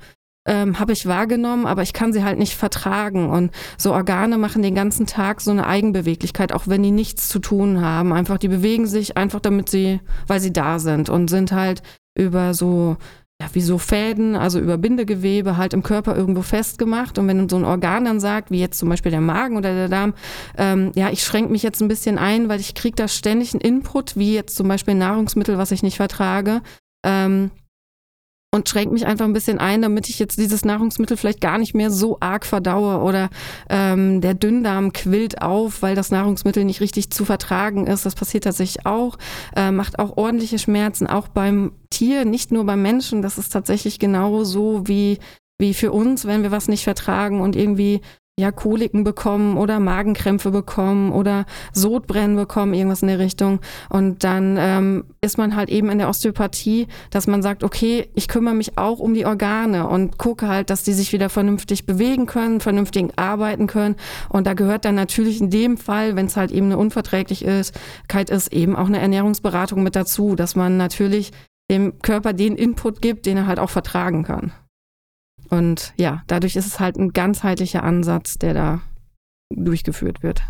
ähm, 0.47 0.79
habe 0.79 0.93
ich 0.93 1.05
wahrgenommen, 1.05 1.67
aber 1.67 1.83
ich 1.83 1.93
kann 1.93 2.11
sie 2.11 2.23
halt 2.23 2.39
nicht 2.39 2.55
vertragen. 2.55 3.29
Und 3.29 3.51
so 3.77 3.93
Organe 3.93 4.37
machen 4.37 4.63
den 4.63 4.75
ganzen 4.75 5.05
Tag 5.05 5.41
so 5.41 5.51
eine 5.51 5.67
Eigenbeweglichkeit, 5.67 6.53
auch 6.53 6.67
wenn 6.67 6.81
die 6.81 6.91
nichts 6.91 7.29
zu 7.29 7.39
tun 7.39 7.81
haben. 7.81 8.13
Einfach, 8.13 8.37
die 8.37 8.47
bewegen 8.47 8.87
sich 8.87 9.15
einfach, 9.17 9.41
damit 9.41 9.69
sie, 9.69 9.99
weil 10.27 10.39
sie 10.39 10.53
da 10.53 10.79
sind 10.79 11.09
und 11.09 11.29
sind 11.29 11.51
halt 11.51 11.83
über 12.17 12.53
so 12.53 12.97
ja, 13.41 13.47
wie 13.53 13.61
so 13.61 13.77
Fäden, 13.77 14.35
also 14.35 14.59
über 14.59 14.77
Bindegewebe 14.77 15.55
halt 15.55 15.73
im 15.73 15.81
Körper 15.81 16.15
irgendwo 16.15 16.41
festgemacht. 16.41 17.17
Und 17.17 17.27
wenn 17.27 17.47
so 17.47 17.55
ein 17.55 17.63
Organ 17.63 18.05
dann 18.05 18.19
sagt, 18.19 18.51
wie 18.51 18.59
jetzt 18.59 18.77
zum 18.77 18.89
Beispiel 18.89 19.11
der 19.11 19.21
Magen 19.21 19.55
oder 19.55 19.73
der 19.73 19.87
Darm, 19.87 20.13
ähm, 20.57 20.91
ja, 20.95 21.09
ich 21.09 21.23
schränke 21.23 21.51
mich 21.51 21.63
jetzt 21.63 21.81
ein 21.81 21.87
bisschen 21.87 22.17
ein, 22.17 22.49
weil 22.49 22.59
ich 22.59 22.75
kriege 22.75 22.95
da 22.95 23.07
ständig 23.07 23.53
einen 23.53 23.61
Input, 23.61 24.17
wie 24.17 24.35
jetzt 24.35 24.57
zum 24.57 24.67
Beispiel 24.67 24.95
Nahrungsmittel, 24.95 25.57
was 25.57 25.71
ich 25.71 25.83
nicht 25.83 25.97
vertrage. 25.97 26.61
Ähm, 27.05 27.51
und 28.51 28.67
schränke 28.67 28.93
mich 28.93 29.05
einfach 29.05 29.25
ein 29.25 29.33
bisschen 29.33 29.59
ein, 29.59 29.81
damit 29.81 30.09
ich 30.09 30.17
jetzt 30.17 30.39
dieses 30.39 30.65
Nahrungsmittel 30.65 31.17
vielleicht 31.17 31.41
gar 31.41 31.59
nicht 31.59 31.75
mehr 31.75 31.91
so 31.91 32.17
arg 32.19 32.45
verdaue 32.45 32.99
oder 33.01 33.29
ähm, 33.69 34.21
der 34.21 34.33
Dünndarm 34.33 34.91
quillt 34.91 35.41
auf, 35.41 35.83
weil 35.83 35.95
das 35.95 36.09
Nahrungsmittel 36.09 36.65
nicht 36.65 36.81
richtig 36.81 37.11
zu 37.11 37.25
vertragen 37.25 37.85
ist. 37.85 38.05
Das 38.05 38.15
passiert 38.15 38.45
tatsächlich 38.45 38.87
auch, 38.87 39.17
äh, 39.55 39.69
macht 39.69 39.99
auch 39.99 40.17
ordentliche 40.17 40.57
Schmerzen, 40.57 41.05
auch 41.05 41.27
beim 41.27 41.73
Tier, 41.91 42.25
nicht 42.25 42.51
nur 42.51 42.65
beim 42.65 42.81
Menschen. 42.81 43.21
Das 43.21 43.37
ist 43.37 43.53
tatsächlich 43.53 43.99
genauso 43.99 44.87
wie, 44.87 45.19
wie 45.59 45.75
für 45.75 45.91
uns, 45.91 46.25
wenn 46.25 46.41
wir 46.41 46.51
was 46.51 46.67
nicht 46.67 46.83
vertragen 46.83 47.41
und 47.41 47.55
irgendwie 47.55 48.01
ja, 48.39 48.51
Koliken 48.51 49.03
bekommen 49.03 49.57
oder 49.57 49.79
Magenkrämpfe 49.79 50.49
bekommen 50.51 51.11
oder 51.11 51.45
Sodbrennen 51.73 52.37
bekommen, 52.37 52.73
irgendwas 52.73 53.01
in 53.01 53.09
der 53.09 53.19
Richtung. 53.19 53.59
Und 53.89 54.23
dann 54.23 54.55
ähm, 54.57 55.03
ist 55.21 55.37
man 55.37 55.55
halt 55.55 55.69
eben 55.69 55.89
in 55.89 55.97
der 55.97 56.07
Osteopathie, 56.07 56.87
dass 57.11 57.27
man 57.27 57.41
sagt, 57.41 57.63
okay, 57.63 58.09
ich 58.15 58.29
kümmere 58.29 58.55
mich 58.55 58.77
auch 58.77 58.99
um 58.99 59.13
die 59.13 59.25
Organe 59.25 59.87
und 59.87 60.17
gucke 60.17 60.47
halt, 60.47 60.69
dass 60.69 60.83
die 60.83 60.93
sich 60.93 61.11
wieder 61.11 61.29
vernünftig 61.29 61.85
bewegen 61.85 62.25
können, 62.27 62.61
vernünftig 62.61 63.11
arbeiten 63.17 63.67
können. 63.67 63.95
Und 64.29 64.47
da 64.47 64.53
gehört 64.53 64.85
dann 64.85 64.95
natürlich 64.95 65.41
in 65.41 65.49
dem 65.49 65.75
Fall, 65.75 66.15
wenn 66.15 66.27
es 66.27 66.37
halt 66.37 66.51
eben 66.51 66.67
eine 66.67 66.77
Unverträglichkeit 66.77 68.29
ist, 68.29 68.53
eben 68.53 68.75
auch 68.75 68.87
eine 68.87 68.99
Ernährungsberatung 68.99 69.83
mit 69.83 69.97
dazu, 69.97 70.35
dass 70.35 70.55
man 70.55 70.77
natürlich 70.77 71.31
dem 71.69 71.99
Körper 72.01 72.31
den 72.33 72.55
Input 72.55 73.01
gibt, 73.01 73.25
den 73.25 73.37
er 73.37 73.47
halt 73.47 73.59
auch 73.59 73.69
vertragen 73.69 74.23
kann. 74.23 74.53
Und 75.49 75.93
ja, 75.97 76.23
dadurch 76.27 76.55
ist 76.55 76.67
es 76.67 76.79
halt 76.79 76.97
ein 76.97 77.13
ganzheitlicher 77.13 77.83
Ansatz, 77.83 78.37
der 78.37 78.53
da 78.53 78.81
durchgeführt 79.49 80.21
wird. 80.23 80.41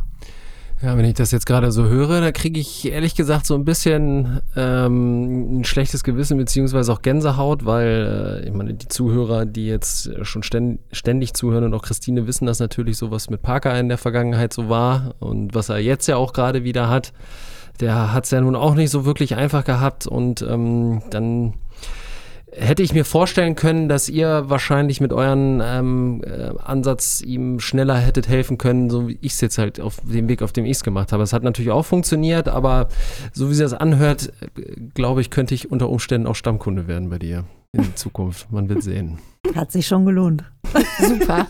Ja, 0.82 0.98
wenn 0.98 1.04
ich 1.04 1.16
das 1.16 1.32
jetzt 1.32 1.46
gerade 1.46 1.74
so 1.74 1.88
höre, 1.88 2.22
da 2.22 2.32
kriege 2.32 2.58
ich 2.58 2.90
ehrlich 2.90 3.14
gesagt 3.14 3.46
so 3.46 3.54
ein 3.54 3.66
bisschen 3.66 4.40
ähm, 4.56 5.60
ein 5.60 5.64
schlechtes 5.66 6.06
Gewissen 6.06 6.38
beziehungsweise 6.38 6.94
auch 6.94 7.02
Gänsehaut, 7.02 7.66
weil 7.66 8.42
äh, 8.46 8.48
ich 8.48 8.54
meine, 8.54 8.74
die 8.74 8.88
Zuhörer, 8.88 9.46
die 9.46 9.68
jetzt 9.68 10.10
schon 10.26 10.42
ständ, 10.42 10.80
ständig 10.94 11.34
zuhören 11.34 11.66
und 11.66 11.74
auch 11.74 11.82
Christine 11.82 12.28
wissen 12.28 12.46
das 12.46 12.60
natürlich 12.60 12.98
so, 12.98 13.12
was 13.12 13.30
mit 13.30 13.42
Parker 13.42 13.78
in 13.78 13.90
der 13.90 13.98
Vergangenheit 13.98 14.54
so 14.54 14.70
war 14.70 15.16
und 15.20 15.54
was 15.54 15.68
er 15.68 15.80
jetzt 15.80 16.08
ja 16.08 16.16
auch 16.16 16.32
gerade 16.32 16.64
wieder 16.64 16.88
hat. 16.88 17.12
Der 17.82 18.14
hat 18.14 18.24
es 18.24 18.32
ja 18.32 18.40
nun 18.40 18.56
auch 18.56 18.76
nicht 18.76 18.90
so 18.90 19.04
wirklich 19.04 19.36
einfach 19.36 19.66
gehabt 19.66 20.08
und 20.08 20.42
ähm, 20.44 21.02
dann 21.10 21.56
hätte 22.52 22.84
ich 22.84 22.94
mir 22.94 23.06
vorstellen 23.06 23.56
können, 23.56 23.90
dass 23.90 24.10
ihr 24.10 24.46
wahrscheinlich 24.48 25.02
mit 25.02 25.14
euren 25.14 25.62
ähm, 25.64 26.24
äh, 26.26 26.52
Ansatz 26.64 27.22
ihm 27.22 27.60
schneller 27.60 27.98
hättet 27.98 28.28
helfen 28.28 28.58
können, 28.58 28.90
so 28.90 29.08
wie 29.08 29.18
ich 29.22 29.34
es 29.34 29.42
jetzt 29.42 29.58
halt 29.58 29.80
auf 29.80 29.98
dem 30.04 30.28
Weg, 30.28 30.42
auf 30.42 30.52
dem 30.52 30.66
ich 30.66 30.72
es 30.72 30.84
gemacht 30.84 31.12
habe. 31.12 31.24
Es 31.24 31.34
hat 31.34 31.44
natürlich 31.44 31.72
auch 31.72 31.86
funktioniert, 31.86 32.48
aber 32.48 32.88
so 33.34 33.50
wie 33.50 33.54
sie 33.54 33.64
das 33.64 33.74
anhört, 33.74 34.32
äh, 34.42 34.62
glaube 34.94 35.22
ich, 35.22 35.30
könnte 35.30 35.54
ich 35.54 35.72
unter 35.72 35.90
Umständen 35.90 36.28
auch 36.28 36.36
Stammkunde 36.36 36.88
werden 36.88 37.10
bei 37.10 37.20
dir 37.20 37.46
in 37.72 37.96
Zukunft. 37.96 38.52
Man 38.52 38.70
wird 38.70 38.84
sehen. 38.84 39.20
Hat 39.56 39.72
sich 39.72 39.88
schon 39.88 40.06
gelohnt. 40.06 40.44
Super. 41.00 41.48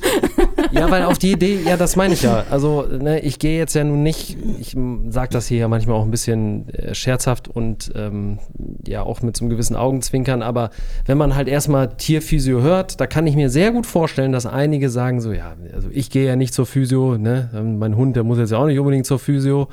Ja, 0.71 0.89
weil 0.91 1.03
auf 1.03 1.17
die 1.17 1.31
Idee, 1.31 1.59
ja, 1.65 1.77
das 1.77 1.95
meine 1.95 2.13
ich 2.13 2.21
ja. 2.21 2.45
Also, 2.49 2.83
ne, 2.83 3.19
ich 3.21 3.39
gehe 3.39 3.57
jetzt 3.57 3.73
ja 3.73 3.83
nun 3.83 4.03
nicht, 4.03 4.37
ich 4.59 4.75
sage 5.09 5.29
das 5.31 5.47
hier 5.47 5.59
ja 5.59 5.67
manchmal 5.67 5.95
auch 5.95 6.03
ein 6.03 6.11
bisschen 6.11 6.69
äh, 6.69 6.93
scherzhaft 6.93 7.47
und 7.47 7.91
ähm, 7.95 8.39
ja 8.85 9.03
auch 9.03 9.21
mit 9.21 9.35
so 9.35 9.43
einem 9.43 9.49
gewissen 9.49 9.75
Augenzwinkern, 9.75 10.41
aber 10.41 10.69
wenn 11.05 11.17
man 11.17 11.35
halt 11.35 11.47
erstmal 11.47 11.95
Tierphysio 11.95 12.61
hört, 12.61 12.99
da 13.01 13.07
kann 13.07 13.25
ich 13.27 13.35
mir 13.35 13.49
sehr 13.49 13.71
gut 13.71 13.85
vorstellen, 13.85 14.31
dass 14.31 14.45
einige 14.45 14.89
sagen 14.89 15.21
so, 15.21 15.31
ja, 15.31 15.55
also 15.73 15.89
ich 15.91 16.09
gehe 16.09 16.25
ja 16.25 16.35
nicht 16.35 16.53
zur 16.53 16.65
Physio, 16.65 17.17
ne, 17.17 17.49
mein 17.77 17.95
Hund, 17.95 18.15
der 18.15 18.23
muss 18.23 18.37
jetzt 18.37 18.51
ja 18.51 18.57
auch 18.57 18.67
nicht 18.67 18.79
unbedingt 18.79 19.05
zur 19.05 19.19
Physio, 19.19 19.69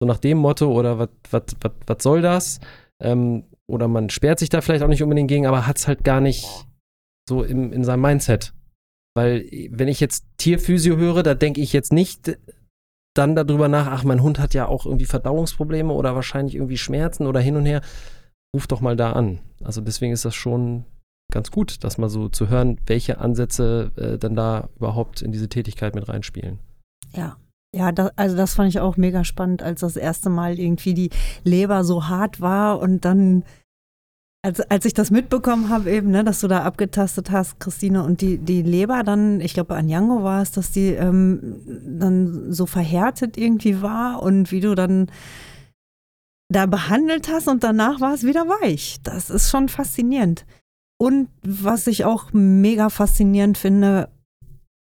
so 0.00 0.06
nach 0.06 0.18
dem 0.18 0.38
Motto 0.38 0.72
oder 0.72 0.98
was 0.98 1.08
was 1.30 2.02
soll 2.02 2.22
das? 2.22 2.58
Ähm, 3.00 3.44
oder 3.68 3.88
man 3.88 4.10
sperrt 4.10 4.38
sich 4.38 4.48
da 4.48 4.60
vielleicht 4.60 4.82
auch 4.82 4.88
nicht 4.88 5.02
unbedingt 5.02 5.28
gegen, 5.28 5.46
aber 5.46 5.66
hat 5.66 5.78
es 5.78 5.88
halt 5.88 6.04
gar 6.04 6.20
nicht 6.20 6.46
so 7.28 7.42
im, 7.42 7.72
in 7.72 7.84
seinem 7.84 8.02
Mindset. 8.02 8.52
Weil 9.14 9.46
wenn 9.70 9.88
ich 9.88 10.00
jetzt 10.00 10.24
Tierphysio 10.38 10.96
höre, 10.96 11.22
da 11.22 11.34
denke 11.34 11.60
ich 11.60 11.72
jetzt 11.72 11.92
nicht 11.92 12.38
dann 13.14 13.36
darüber 13.36 13.68
nach, 13.68 13.88
ach, 13.88 14.04
mein 14.04 14.22
Hund 14.22 14.38
hat 14.38 14.54
ja 14.54 14.66
auch 14.66 14.86
irgendwie 14.86 15.04
Verdauungsprobleme 15.04 15.92
oder 15.92 16.14
wahrscheinlich 16.14 16.54
irgendwie 16.54 16.78
Schmerzen 16.78 17.26
oder 17.26 17.40
hin 17.40 17.56
und 17.56 17.66
her. 17.66 17.82
Ruf 18.54 18.66
doch 18.66 18.80
mal 18.80 18.96
da 18.96 19.12
an. 19.12 19.40
Also 19.62 19.80
deswegen 19.80 20.12
ist 20.12 20.24
das 20.24 20.34
schon 20.34 20.84
ganz 21.30 21.50
gut, 21.50 21.84
das 21.84 21.98
mal 21.98 22.08
so 22.08 22.28
zu 22.28 22.48
hören, 22.48 22.78
welche 22.86 23.18
Ansätze 23.18 23.90
äh, 23.96 24.18
dann 24.18 24.34
da 24.34 24.68
überhaupt 24.76 25.22
in 25.22 25.32
diese 25.32 25.48
Tätigkeit 25.48 25.94
mit 25.94 26.08
reinspielen. 26.08 26.58
Ja. 27.14 27.36
Ja, 27.74 27.90
da, 27.90 28.10
also 28.16 28.36
das 28.36 28.52
fand 28.52 28.68
ich 28.68 28.80
auch 28.80 28.98
mega 28.98 29.24
spannend, 29.24 29.62
als 29.62 29.80
das 29.80 29.96
erste 29.96 30.28
Mal 30.28 30.58
irgendwie 30.58 30.92
die 30.92 31.08
Leber 31.42 31.84
so 31.84 32.06
hart 32.06 32.42
war 32.42 32.80
und 32.80 33.06
dann, 33.06 33.44
als, 34.42 34.60
als 34.60 34.84
ich 34.84 34.92
das 34.92 35.12
mitbekommen 35.12 35.68
habe, 35.68 35.90
eben, 35.90 36.10
ne, 36.10 36.24
dass 36.24 36.40
du 36.40 36.48
da 36.48 36.64
abgetastet 36.64 37.30
hast, 37.30 37.60
Christine, 37.60 38.02
und 38.02 38.20
die, 38.20 38.38
die 38.38 38.62
Leber 38.62 39.04
dann, 39.04 39.40
ich 39.40 39.54
glaube, 39.54 39.76
an 39.76 39.88
Jango 39.88 40.24
war 40.24 40.42
es, 40.42 40.50
dass 40.50 40.72
die 40.72 40.88
ähm, 40.88 41.62
dann 41.66 42.52
so 42.52 42.66
verhärtet 42.66 43.38
irgendwie 43.38 43.82
war 43.82 44.22
und 44.22 44.50
wie 44.50 44.60
du 44.60 44.74
dann 44.74 45.10
da 46.48 46.66
behandelt 46.66 47.28
hast 47.28 47.48
und 47.48 47.62
danach 47.62 48.00
war 48.00 48.14
es 48.14 48.24
wieder 48.24 48.46
weich. 48.46 48.98
Das 49.04 49.30
ist 49.30 49.50
schon 49.50 49.68
faszinierend. 49.68 50.44
Und 50.98 51.28
was 51.42 51.86
ich 51.86 52.04
auch 52.04 52.32
mega 52.32 52.88
faszinierend 52.90 53.56
finde, 53.56 54.08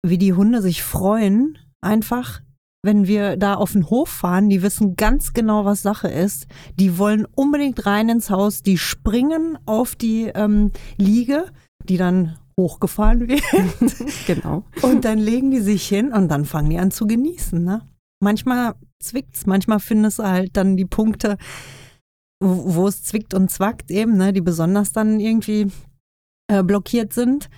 wie 0.04 0.18
die 0.18 0.34
Hunde 0.34 0.62
sich 0.62 0.84
freuen, 0.84 1.58
einfach, 1.82 2.42
wenn 2.84 3.06
wir 3.06 3.38
da 3.38 3.56
auf 3.56 3.74
den 3.74 3.90
Hof 3.90 4.10
fahren, 4.10 4.50
die 4.50 4.64
wissen 4.64 4.96
ganz 4.96 5.34
genau, 5.34 5.66
was 5.66 5.82
Sache 5.82 6.08
ist. 6.08 6.48
Die 6.80 6.98
wollen 6.98 7.26
unbedingt 7.26 7.86
rein 7.86 8.10
ins 8.10 8.30
Haus, 8.30 8.64
die 8.64 8.78
springen 8.78 9.58
auf 9.66 9.96
die 9.96 10.32
ähm, 10.34 10.72
Liege, 10.98 11.46
die 11.88 11.98
dann 11.98 12.38
hochgefahren 12.60 13.20
wird. 13.28 13.44
genau. 14.28 14.64
Und 14.82 15.06
dann 15.06 15.20
legen 15.20 15.52
die 15.52 15.62
sich 15.62 15.88
hin 15.88 16.12
und 16.12 16.30
dann 16.30 16.46
fangen 16.46 16.70
die 16.70 16.80
an 16.80 16.92
zu 16.92 17.06
genießen. 17.06 17.64
Ne? 17.64 17.82
Manchmal 18.20 18.76
zwickt's, 19.00 19.46
manchmal 19.46 19.80
findest 19.80 20.20
du 20.20 20.24
halt 20.24 20.58
dann 20.58 20.76
die 20.78 20.86
Punkte, 20.86 21.38
wo, 22.44 22.76
wo 22.76 22.88
es 22.88 23.04
zwickt 23.04 23.34
und 23.34 23.52
zwackt 23.52 23.92
eben, 23.92 24.18
ne, 24.18 24.34
die 24.34 24.42
besonders 24.42 24.92
dann 24.92 25.20
irgendwie 25.20 25.68
äh, 26.48 26.64
blockiert 26.64 27.14
sind. 27.14 27.50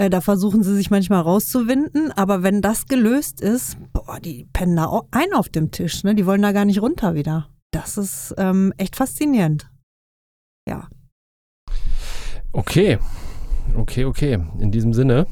Äh, 0.00 0.08
da 0.08 0.22
versuchen 0.22 0.62
sie 0.62 0.74
sich 0.74 0.90
manchmal 0.90 1.20
rauszuwinden, 1.20 2.10
aber 2.12 2.42
wenn 2.42 2.62
das 2.62 2.86
gelöst 2.86 3.42
ist, 3.42 3.76
boah, 3.92 4.18
die 4.18 4.48
pennen 4.50 4.74
da 4.76 5.02
ein 5.10 5.34
auf 5.34 5.50
dem 5.50 5.72
Tisch, 5.72 6.04
ne? 6.04 6.14
Die 6.14 6.24
wollen 6.24 6.40
da 6.40 6.52
gar 6.52 6.64
nicht 6.64 6.80
runter 6.80 7.14
wieder. 7.14 7.50
Das 7.70 7.98
ist 7.98 8.34
ähm, 8.38 8.72
echt 8.78 8.96
faszinierend. 8.96 9.68
Ja. 10.66 10.88
Okay. 12.52 12.98
Okay, 13.76 14.06
okay. 14.06 14.42
In 14.58 14.72
diesem 14.72 14.94
Sinne 14.94 15.26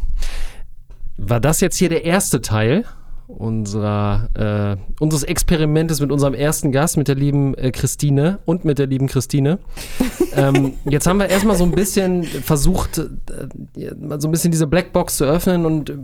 war 1.16 1.40
das 1.40 1.60
jetzt 1.60 1.78
hier 1.78 1.88
der 1.88 2.04
erste 2.04 2.42
Teil 2.42 2.84
unserer, 3.28 4.28
äh, 4.34 5.02
unseres 5.02 5.22
Experimentes 5.22 6.00
mit 6.00 6.10
unserem 6.10 6.34
ersten 6.34 6.72
Gast, 6.72 6.96
mit 6.96 7.08
der 7.08 7.14
lieben 7.14 7.54
äh, 7.54 7.70
Christine 7.70 8.38
und 8.46 8.64
mit 8.64 8.78
der 8.78 8.86
lieben 8.86 9.06
Christine. 9.06 9.58
ähm, 10.34 10.72
jetzt 10.84 11.06
haben 11.06 11.18
wir 11.18 11.28
erstmal 11.28 11.56
so 11.56 11.64
ein 11.64 11.72
bisschen 11.72 12.24
versucht, 12.24 12.98
äh, 12.98 13.04
so 14.18 14.28
ein 14.28 14.30
bisschen 14.30 14.50
diese 14.50 14.66
Blackbox 14.66 15.18
zu 15.18 15.24
öffnen 15.24 15.66
und 15.66 15.90
äh, 15.90 15.96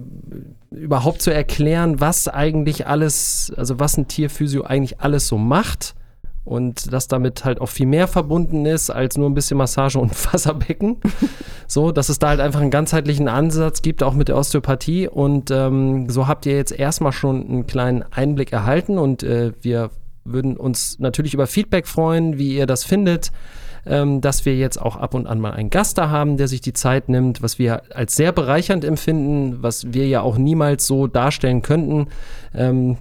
überhaupt 0.70 1.22
zu 1.22 1.32
erklären, 1.32 2.00
was 2.00 2.28
eigentlich 2.28 2.86
alles, 2.86 3.52
also 3.56 3.80
was 3.80 3.96
ein 3.96 4.06
Tierphysio 4.06 4.62
eigentlich 4.62 5.00
alles 5.00 5.26
so 5.26 5.38
macht 5.38 5.94
und 6.44 6.92
dass 6.92 7.08
damit 7.08 7.44
halt 7.44 7.60
auch 7.60 7.68
viel 7.68 7.86
mehr 7.86 8.06
verbunden 8.06 8.66
ist 8.66 8.90
als 8.90 9.16
nur 9.16 9.28
ein 9.28 9.34
bisschen 9.34 9.56
Massage 9.56 9.98
und 9.98 10.10
Wasserbecken. 10.32 10.98
so, 11.66 11.90
dass 11.90 12.08
es 12.08 12.18
da 12.18 12.28
halt 12.28 12.40
einfach 12.40 12.60
einen 12.60 12.70
ganzheitlichen 12.70 13.28
Ansatz 13.28 13.82
gibt, 13.82 14.02
auch 14.02 14.14
mit 14.14 14.28
der 14.28 14.36
Osteopathie. 14.36 15.08
Und 15.08 15.50
ähm, 15.50 16.08
so 16.10 16.28
habt 16.28 16.46
ihr 16.46 16.56
jetzt 16.56 16.72
erstmal 16.72 17.12
schon 17.12 17.48
einen 17.48 17.66
kleinen 17.66 18.04
Einblick 18.10 18.52
erhalten 18.52 18.98
und 18.98 19.22
äh, 19.22 19.52
wir 19.62 19.90
würden 20.24 20.56
uns 20.56 20.98
natürlich 20.98 21.34
über 21.34 21.46
Feedback 21.46 21.86
freuen, 21.86 22.38
wie 22.38 22.56
ihr 22.56 22.66
das 22.66 22.84
findet. 22.84 23.30
Ähm, 23.86 24.22
dass 24.22 24.46
wir 24.46 24.56
jetzt 24.56 24.80
auch 24.80 24.96
ab 24.96 25.12
und 25.12 25.26
an 25.26 25.40
mal 25.40 25.52
einen 25.52 25.68
Gast 25.68 25.98
da 25.98 26.08
haben, 26.08 26.38
der 26.38 26.48
sich 26.48 26.62
die 26.62 26.72
Zeit 26.72 27.10
nimmt, 27.10 27.42
was 27.42 27.58
wir 27.58 27.82
als 27.94 28.16
sehr 28.16 28.32
bereichernd 28.32 28.82
empfinden, 28.82 29.62
was 29.62 29.92
wir 29.92 30.08
ja 30.08 30.22
auch 30.22 30.38
niemals 30.38 30.86
so 30.86 31.06
darstellen 31.06 31.60
könnten. 31.60 32.06
Ähm, 32.54 32.96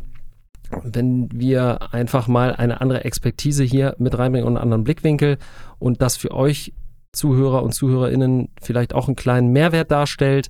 wenn 0.83 1.29
wir 1.31 1.93
einfach 1.93 2.27
mal 2.27 2.55
eine 2.55 2.81
andere 2.81 3.03
Expertise 3.05 3.63
hier 3.63 3.95
mit 3.97 4.17
reinbringen 4.17 4.47
und 4.47 4.57
einen 4.57 4.63
anderen 4.63 4.83
Blickwinkel 4.83 5.37
und 5.79 6.01
das 6.01 6.17
für 6.17 6.31
euch 6.31 6.73
Zuhörer 7.11 7.63
und 7.63 7.73
Zuhörerinnen 7.73 8.49
vielleicht 8.61 8.93
auch 8.93 9.07
einen 9.07 9.15
kleinen 9.15 9.49
Mehrwert 9.51 9.91
darstellt. 9.91 10.49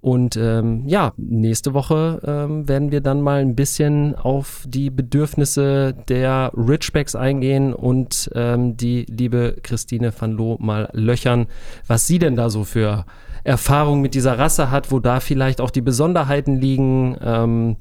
Und 0.00 0.36
ähm, 0.36 0.84
ja, 0.86 1.12
nächste 1.16 1.74
Woche 1.74 2.20
ähm, 2.24 2.68
werden 2.68 2.92
wir 2.92 3.00
dann 3.00 3.20
mal 3.20 3.40
ein 3.40 3.56
bisschen 3.56 4.14
auf 4.14 4.64
die 4.66 4.90
Bedürfnisse 4.90 5.92
der 6.08 6.52
Richbacks 6.56 7.16
eingehen 7.16 7.74
und 7.74 8.30
ähm, 8.34 8.76
die 8.76 9.06
liebe 9.10 9.56
Christine 9.62 10.12
van 10.16 10.32
Loo 10.32 10.56
mal 10.60 10.88
löchern, 10.92 11.46
was 11.86 12.06
sie 12.06 12.20
denn 12.20 12.36
da 12.36 12.48
so 12.48 12.62
für 12.62 13.06
Erfahrungen 13.42 14.00
mit 14.00 14.14
dieser 14.14 14.38
Rasse 14.38 14.70
hat, 14.70 14.92
wo 14.92 15.00
da 15.00 15.18
vielleicht 15.18 15.60
auch 15.60 15.70
die 15.70 15.80
Besonderheiten 15.80 16.56
liegen. 16.56 17.16
Ähm, 17.20 17.76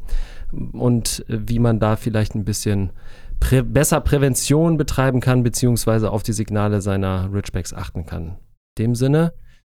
und 0.51 1.25
äh, 1.29 1.39
wie 1.47 1.59
man 1.59 1.79
da 1.79 1.95
vielleicht 1.95 2.35
ein 2.35 2.45
bisschen 2.45 2.91
prä 3.39 3.61
besser 3.61 4.01
Prävention 4.01 4.77
betreiben 4.77 5.19
kann, 5.19 5.43
beziehungsweise 5.43 6.11
auf 6.11 6.23
die 6.23 6.33
Signale 6.33 6.81
seiner 6.81 7.31
Ridgebacks 7.33 7.73
achten 7.73 8.05
kann. 8.05 8.37
In 8.77 8.85
dem 8.85 8.95
Sinne 8.95 9.33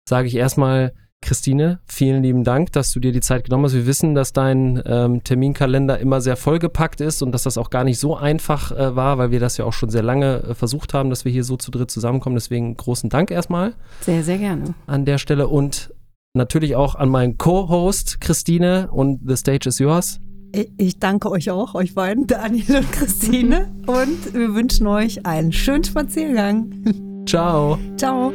sage 0.08 0.28
ich 0.28 0.36
erstmal, 0.36 0.94
Christine, 1.24 1.80
vielen 1.86 2.24
lieben 2.24 2.44
Dank, 2.44 2.72
dass 2.72 2.92
du 2.92 3.00
dir 3.00 3.12
die 3.12 3.22
Zeit 3.22 3.44
genommen 3.44 3.66
hast. 3.66 3.76
Wir 3.76 3.86
wissen, 3.86 4.16
dass 4.16 4.34
dein 4.34 4.82
ähm, 4.86 5.24
Terminkalender 5.24 6.00
immer 6.00 6.20
sehr 6.20 6.36
vollgepackt 6.36 7.00
ist 7.00 7.22
und 7.22 7.32
dass 7.32 7.44
das 7.44 7.60
auch 7.60 7.70
gar 7.70 7.84
nicht 7.84 8.00
so 8.00 8.18
einfach 8.18 8.72
äh, 8.72 8.96
war, 8.96 9.20
weil 9.20 9.30
wir 9.30 9.40
das 9.40 9.58
ja 9.58 9.66
auch 9.66 9.74
schon 9.74 9.90
sehr 9.90 10.02
lange 10.02 10.42
äh, 10.42 10.54
versucht 10.56 10.96
haben, 10.96 11.12
dass 11.12 11.24
wir 11.24 11.32
hier 11.32 11.44
so 11.44 11.58
zu 11.58 11.70
dritt 11.70 11.92
zusammenkommen. 11.92 12.36
Deswegen 12.36 12.76
großen 12.76 13.10
Dank 13.10 13.30
erstmal. 13.30 13.76
Sehr, 14.02 14.24
sehr 14.24 14.40
gerne. 14.40 14.74
An 14.88 15.06
der 15.06 15.20
Stelle 15.20 15.48
und 15.48 15.94
natürlich 16.34 16.76
auch 16.76 16.96
an 16.96 17.10
meinen 17.10 17.38
Co-Host 17.38 18.20
Christine 18.20 18.90
und 18.92 19.22
The 19.26 19.38
Stage 19.38 19.70
is 19.70 19.78
Yours. 19.78 20.20
Ich 20.78 21.00
danke 21.00 21.32
euch 21.32 21.50
auch, 21.50 21.76
euch 21.76 21.96
beiden, 21.96 22.28
Daniel 22.28 22.78
und 22.78 22.92
Christine. 22.92 23.72
Und 23.88 24.34
wir 24.34 24.54
wünschen 24.54 24.88
euch 24.88 25.26
einen 25.26 25.52
schönen 25.52 25.84
Spaziergang. 25.84 27.24
Ciao. 27.26 27.78
Ciao. 27.98 28.34